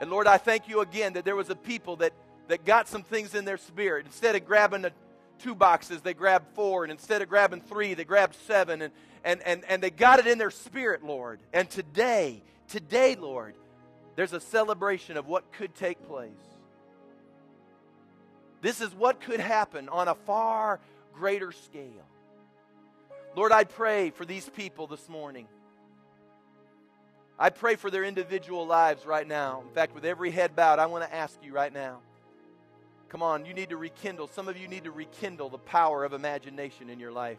[0.00, 2.12] And Lord, I thank you again that there was a people that,
[2.48, 4.06] that got some things in their spirit.
[4.06, 4.92] Instead of grabbing the
[5.38, 6.84] two boxes, they grabbed four.
[6.84, 8.80] And instead of grabbing three, they grabbed seven.
[8.80, 8.92] And,
[9.24, 11.40] and, and, and they got it in their spirit, Lord.
[11.52, 13.54] And today, today, Lord,
[14.16, 16.30] there's a celebration of what could take place.
[18.62, 20.80] This is what could happen on a far
[21.14, 22.06] greater scale.
[23.36, 25.46] Lord, I pray for these people this morning.
[27.42, 29.62] I pray for their individual lives right now.
[29.66, 32.00] In fact, with every head bowed, I want to ask you right now.
[33.08, 34.28] Come on, you need to rekindle.
[34.28, 37.38] Some of you need to rekindle the power of imagination in your life.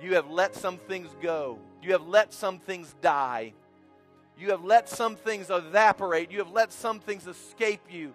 [0.00, 1.58] You have let some things go.
[1.82, 3.52] You have let some things die.
[4.38, 6.30] You have let some things evaporate.
[6.30, 8.14] You have let some things escape you.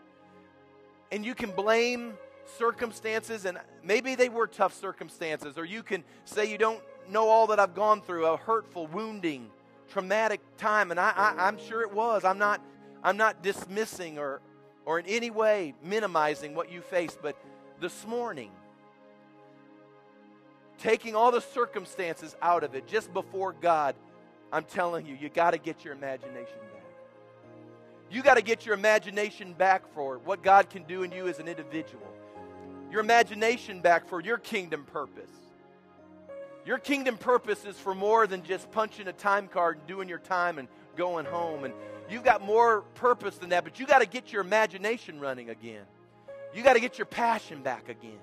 [1.12, 2.14] And you can blame
[2.58, 7.48] circumstances, and maybe they were tough circumstances, or you can say you don't know all
[7.48, 9.50] that I've gone through, a hurtful, wounding
[9.94, 12.26] traumatic time, and I, I, am sure it was.
[12.26, 12.62] I'm not,
[13.04, 14.42] I'm not dismissing or,
[14.86, 17.38] or in any way minimizing what you faced, but
[17.80, 18.50] this morning,
[20.80, 23.96] taking all the circumstances out of it just before God,
[24.52, 26.84] I'm telling you, you got to get your imagination back.
[28.10, 31.38] You got to get your imagination back for what God can do in you as
[31.38, 32.08] an individual.
[32.92, 35.32] Your imagination back for your kingdom purpose.
[36.66, 40.20] Your kingdom purpose is for more than just punching a time card and doing your
[40.20, 41.66] time and going home.
[41.66, 41.74] And
[42.10, 45.84] you've got more purpose than that, but you got to get your imagination running again.
[46.54, 48.20] You got to get your passion back again.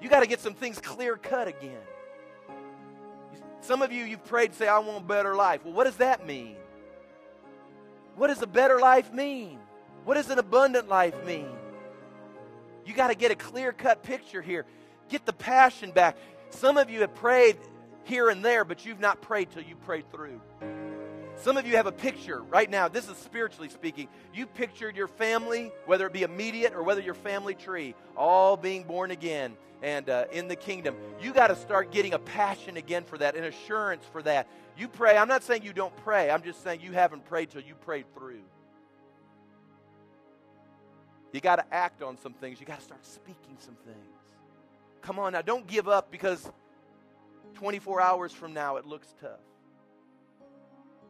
[0.00, 1.80] You got to get some things clear cut again.
[3.60, 5.64] Some of you, you've prayed, say, I want a better life.
[5.64, 6.56] Well, what does that mean?
[8.16, 9.58] What does a better life mean?
[10.04, 11.50] What does an abundant life mean?
[12.86, 14.64] You got to get a clear cut picture here.
[15.08, 16.16] Get the passion back.
[16.50, 17.56] Some of you have prayed
[18.04, 20.40] here and there, but you've not prayed till you prayed through.
[21.36, 22.88] Some of you have a picture right now.
[22.88, 24.08] This is spiritually speaking.
[24.34, 28.84] You pictured your family, whether it be immediate or whether your family tree, all being
[28.84, 30.96] born again and uh, in the kingdom.
[31.22, 34.48] You got to start getting a passion again for that, an assurance for that.
[34.76, 35.16] You pray.
[35.16, 36.30] I'm not saying you don't pray.
[36.30, 38.42] I'm just saying you haven't prayed till you prayed through.
[41.32, 42.60] You got to act on some things.
[42.60, 44.09] You got to start speaking some things.
[45.02, 46.50] Come on now, don't give up because
[47.54, 49.40] 24 hours from now it looks tough.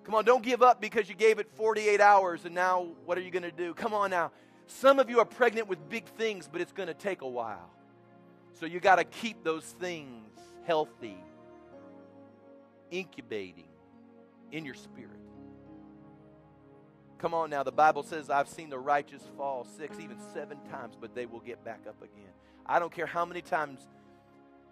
[0.05, 3.21] Come on, don't give up because you gave it 48 hours and now what are
[3.21, 3.75] you going to do?
[3.75, 4.33] Come on now.
[4.67, 7.71] Some of you are pregnant with big things, but it's going to take a while.
[8.59, 11.17] So you got to keep those things healthy,
[12.91, 13.69] incubating
[14.53, 15.11] in your spirit.
[17.19, 20.97] Come on now, the Bible says, I've seen the righteous fall six, even seven times,
[20.99, 22.33] but they will get back up again.
[22.71, 23.81] I don't care how many times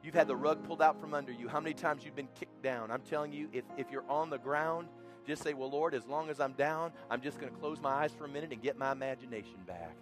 [0.05, 2.63] you've had the rug pulled out from under you, how many times you've been kicked
[2.63, 2.93] down.
[2.93, 4.87] I'm telling you, if, if you're on the ground,
[5.27, 7.91] just say, Well, Lord, as long as I'm down, I'm just going to close my
[7.91, 9.97] eyes for a minute and get my imagination back.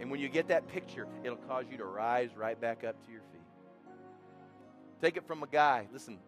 [0.00, 3.12] And when you get that picture, it'll cause you to rise right back up to
[3.12, 3.92] your feet.
[5.00, 5.86] Take it from a guy.
[5.92, 6.18] Listen,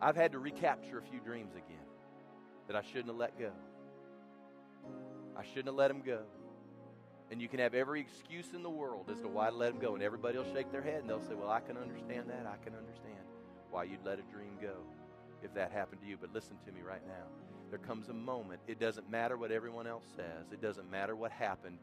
[0.00, 1.76] I've had to recapture a few dreams again
[2.68, 3.50] that I shouldn't have let go.
[5.36, 6.20] I shouldn't have let them go.
[7.30, 9.80] And you can have every excuse in the world as to why to let them
[9.80, 9.94] go.
[9.94, 12.46] And everybody will shake their head and they'll say, Well, I can understand that.
[12.46, 13.24] I can understand
[13.70, 14.76] why you'd let a dream go
[15.42, 16.16] if that happened to you.
[16.20, 17.24] But listen to me right now.
[17.70, 18.60] There comes a moment.
[18.68, 21.78] It doesn't matter what everyone else says, it doesn't matter what happened.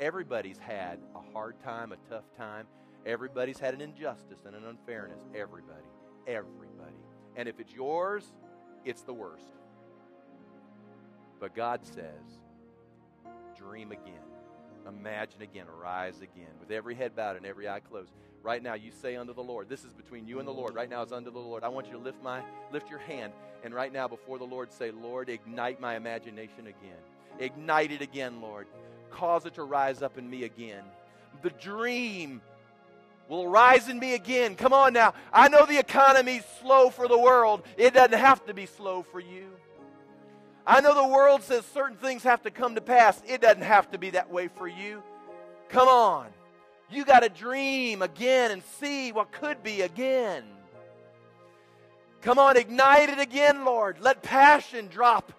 [0.00, 2.66] Everybody's had a hard time, a tough time.
[3.06, 5.20] Everybody's had an injustice and an unfairness.
[5.34, 5.86] Everybody.
[6.26, 6.96] Everybody.
[7.36, 8.24] And if it's yours,
[8.84, 9.44] it's the worst.
[11.38, 12.40] But God says,
[13.56, 14.33] dream again.
[14.86, 18.10] Imagine again, arise again, with every head bowed and every eye closed.
[18.42, 20.74] Right now, you say unto the Lord, this is between you and the Lord.
[20.74, 21.64] Right now, it's unto the Lord.
[21.64, 23.32] I want you to lift my lift your hand,
[23.62, 27.00] and right now, before the Lord, say, Lord, ignite my imagination again.
[27.38, 28.66] Ignite it again, Lord.
[29.10, 30.82] Cause it to rise up in me again.
[31.42, 32.42] The dream
[33.28, 34.54] will rise in me again.
[34.54, 35.14] Come on now.
[35.32, 37.62] I know the economy's slow for the world.
[37.76, 39.50] It doesn't have to be slow for you.
[40.66, 43.20] I know the world says certain things have to come to pass.
[43.26, 45.02] It doesn't have to be that way for you.
[45.68, 46.28] Come on.
[46.90, 50.44] You got to dream again and see what could be again.
[52.22, 53.98] Come on, ignite it again, Lord.
[54.00, 55.32] Let passion drop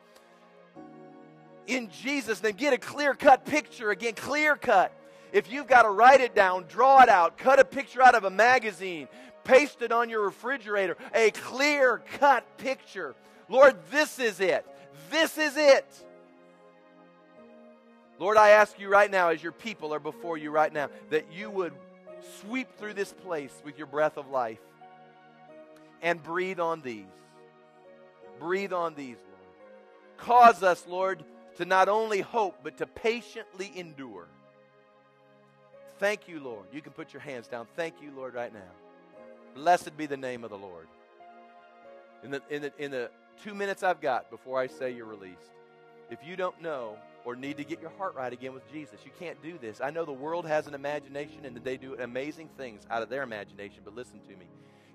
[1.66, 2.54] in Jesus' name.
[2.54, 4.92] Get a clear cut picture again, clear cut.
[5.32, 8.24] If you've got to write it down, draw it out, cut a picture out of
[8.24, 9.08] a magazine,
[9.44, 13.16] paste it on your refrigerator, a clear cut picture.
[13.50, 14.66] Lord, this is it.
[15.10, 15.86] This is it.
[18.18, 21.32] Lord, I ask you right now, as your people are before you right now, that
[21.34, 21.74] you would
[22.42, 24.60] sweep through this place with your breath of life
[26.02, 27.06] and breathe on these.
[28.40, 30.18] Breathe on these, Lord.
[30.18, 31.24] Cause us, Lord,
[31.58, 34.28] to not only hope, but to patiently endure.
[36.00, 36.66] Thank you, Lord.
[36.74, 37.68] You can put your hands down.
[37.76, 38.60] Thank you, Lord, right now.
[39.56, 40.88] Blessed be the name of the Lord.
[42.24, 43.10] In the, in the, in the
[43.44, 45.52] two minutes I've got before I say you're released,
[46.10, 49.12] if you don't know or need to get your heart right again with Jesus, you
[49.20, 49.82] can't do this.
[49.82, 53.24] I know the world has an imagination and they do amazing things out of their
[53.24, 54.46] imagination, but listen to me.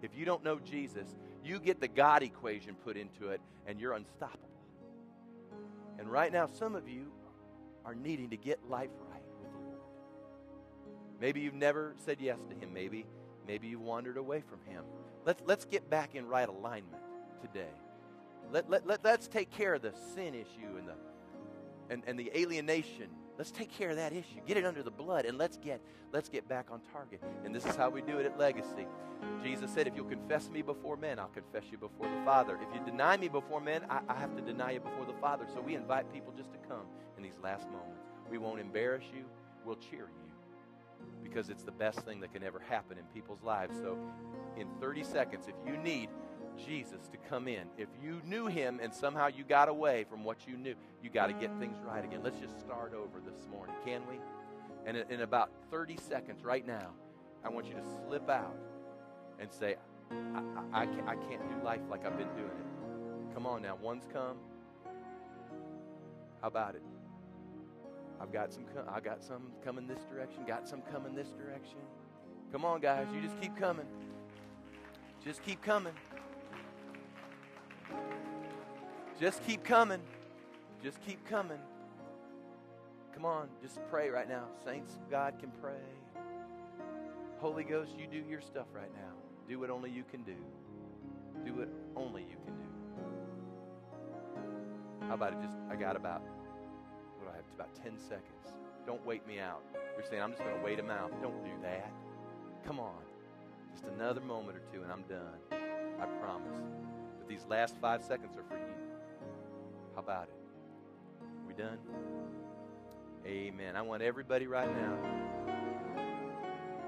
[0.03, 1.09] If you don't know Jesus,
[1.45, 4.49] you get the God equation put into it and you're unstoppable.
[5.99, 7.13] And right now, some of you
[7.85, 9.81] are needing to get life right with the Lord.
[11.21, 12.73] Maybe you've never said yes to Him.
[12.73, 13.07] Maybe,
[13.47, 14.85] maybe you wandered away from Him.
[15.27, 17.03] Let's, let's get back in right alignment
[17.43, 17.69] today.
[18.53, 20.95] Let, let, let, let's take care of the sin issue and the
[21.89, 23.09] and, and the alienation.
[23.37, 24.41] Let's take care of that issue.
[24.47, 25.81] Get it under the blood and let's get
[26.13, 27.23] let's get back on target.
[27.45, 28.87] And this is how we do it at Legacy.
[29.43, 32.57] Jesus said, if you'll confess me before men, I'll confess you before the Father.
[32.57, 35.47] If you deny me before men, I, I have to deny you before the Father.
[35.53, 36.87] So we invite people just to come
[37.17, 38.01] in these last moments.
[38.31, 39.25] We won't embarrass you,
[39.65, 40.31] we'll cheer you
[41.23, 43.77] because it's the best thing that can ever happen in people's lives.
[43.79, 43.97] So
[44.57, 46.09] in 30 seconds, if you need
[46.57, 47.69] Jesus to come in.
[47.77, 51.27] If you knew him and somehow you got away from what you knew, you got
[51.27, 52.21] to get things right again.
[52.23, 54.17] Let's just start over this morning, can we?
[54.87, 56.91] And in about 30 seconds right now,
[57.45, 58.57] I want you to slip out
[59.39, 59.77] and say,
[60.11, 63.35] I, I, I, can't, can't do life like I've been doing it.
[63.35, 64.37] Come on now, one's come.
[66.41, 66.83] How about it?
[68.21, 68.65] I've got some.
[68.89, 70.45] I got some coming this direction.
[70.47, 71.79] Got some coming this direction.
[72.53, 73.07] Come on, guys.
[73.15, 73.87] You just keep coming.
[75.25, 75.95] Just keep coming.
[79.21, 80.01] Just keep coming.
[80.83, 81.59] Just keep coming.
[83.15, 84.45] Come on, just pray right now.
[84.65, 85.75] Saints of God can pray.
[87.39, 89.13] Holy Ghost, you do your stuff right now.
[89.49, 90.37] Do what only you can do.
[91.45, 92.63] Do what only you can do.
[95.09, 95.43] How about it?
[95.43, 96.23] Just, I got about,
[97.19, 97.45] what do I have?
[97.47, 98.55] It's About 10 seconds.
[98.87, 99.63] Don't wait me out.
[99.97, 101.11] You're saying, I'm just going to wait him out.
[101.21, 101.93] Don't do that.
[102.67, 103.03] Come on.
[103.73, 105.41] Just another moment or two and I'm done.
[106.01, 106.59] I promise.
[107.31, 108.75] These last five seconds are for you.
[109.95, 110.35] How about it?
[111.47, 111.79] We done?
[113.25, 113.77] Amen.
[113.77, 114.99] I want everybody right now.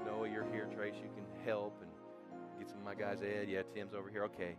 [0.05, 0.67] Noah, you're here.
[0.75, 1.89] Trace, you can help and
[2.59, 3.23] get some of my guys.
[3.23, 4.25] Ed, yeah, Tim's over here.
[4.25, 4.57] Okay.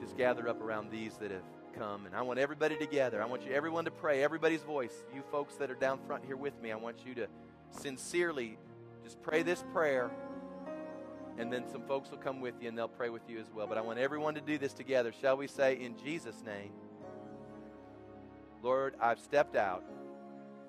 [0.00, 1.44] Just gather up around these that have
[1.78, 2.06] come.
[2.06, 3.22] And I want everybody together.
[3.22, 5.04] I want you, everyone to pray, everybody's voice.
[5.14, 7.26] You folks that are down front here with me, I want you to
[7.70, 8.56] sincerely
[9.04, 10.10] just pray this prayer.
[11.38, 13.66] And then some folks will come with you and they'll pray with you as well.
[13.66, 15.12] But I want everyone to do this together.
[15.20, 16.72] Shall we say, in Jesus' name?
[18.62, 19.82] Lord, I've stepped out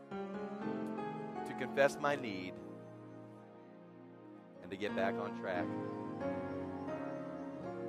[0.09, 2.53] to confess my need
[4.61, 5.65] and to get back on track.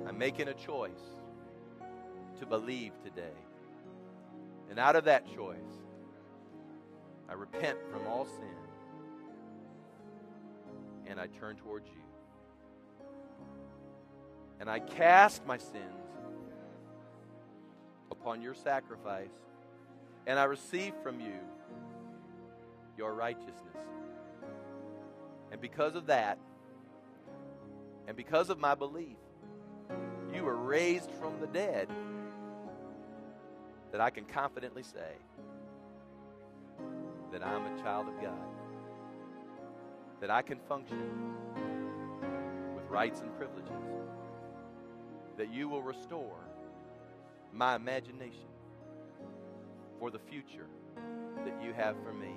[0.07, 1.01] I'm making a choice
[2.39, 3.37] to believe today.
[4.69, 5.57] And out of that choice,
[7.27, 8.57] I repent from all sin
[11.07, 12.04] and I turn towards you.
[14.59, 15.83] And I cast my sins
[18.11, 19.33] upon your sacrifice
[20.27, 21.39] and I receive from you
[22.97, 23.53] your righteousness.
[25.51, 26.39] And because of that,
[28.07, 29.17] and because of my belief,
[30.33, 31.87] you were raised from the dead,
[33.91, 35.15] that I can confidently say
[37.31, 38.47] that I'm a child of God,
[40.19, 41.33] that I can function
[42.75, 43.71] with rights and privileges,
[45.37, 46.39] that you will restore
[47.53, 48.47] my imagination
[49.99, 50.67] for the future
[51.45, 52.35] that you have for me.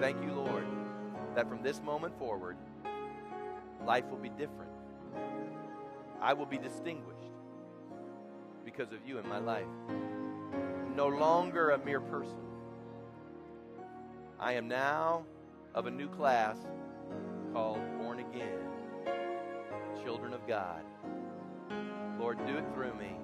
[0.00, 0.66] Thank you, Lord,
[1.34, 2.56] that from this moment forward,
[3.86, 4.72] life will be different.
[6.20, 7.18] I will be distinguished
[8.64, 9.66] because of you in my life.
[10.94, 12.40] No longer a mere person.
[14.40, 15.24] I am now
[15.74, 16.56] of a new class
[17.52, 18.58] called born again,
[20.04, 20.82] children of God.
[22.28, 23.16] Lord, do it through me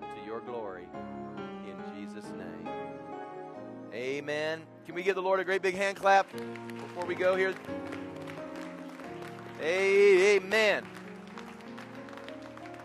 [0.00, 0.86] to your glory.
[1.66, 2.68] In Jesus' name.
[3.92, 4.62] Amen.
[4.86, 6.28] Can we give the Lord a great big hand clap
[6.68, 7.52] before we go here?
[9.60, 10.84] Amen.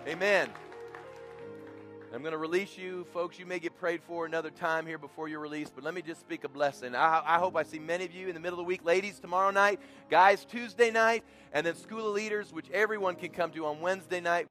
[0.08, 0.50] Amen.
[2.14, 3.38] I'm going to release you, folks.
[3.38, 6.22] You may get prayed for another time here before you're released, but let me just
[6.22, 6.96] speak a blessing.
[6.96, 8.86] I, I, hope I see many of you in the middle of the week.
[8.86, 9.80] Ladies, tomorrow night.
[10.10, 11.24] Guys, Tuesday night.
[11.54, 14.46] And then School of Leaders, which everyone can come to on Wednesday night.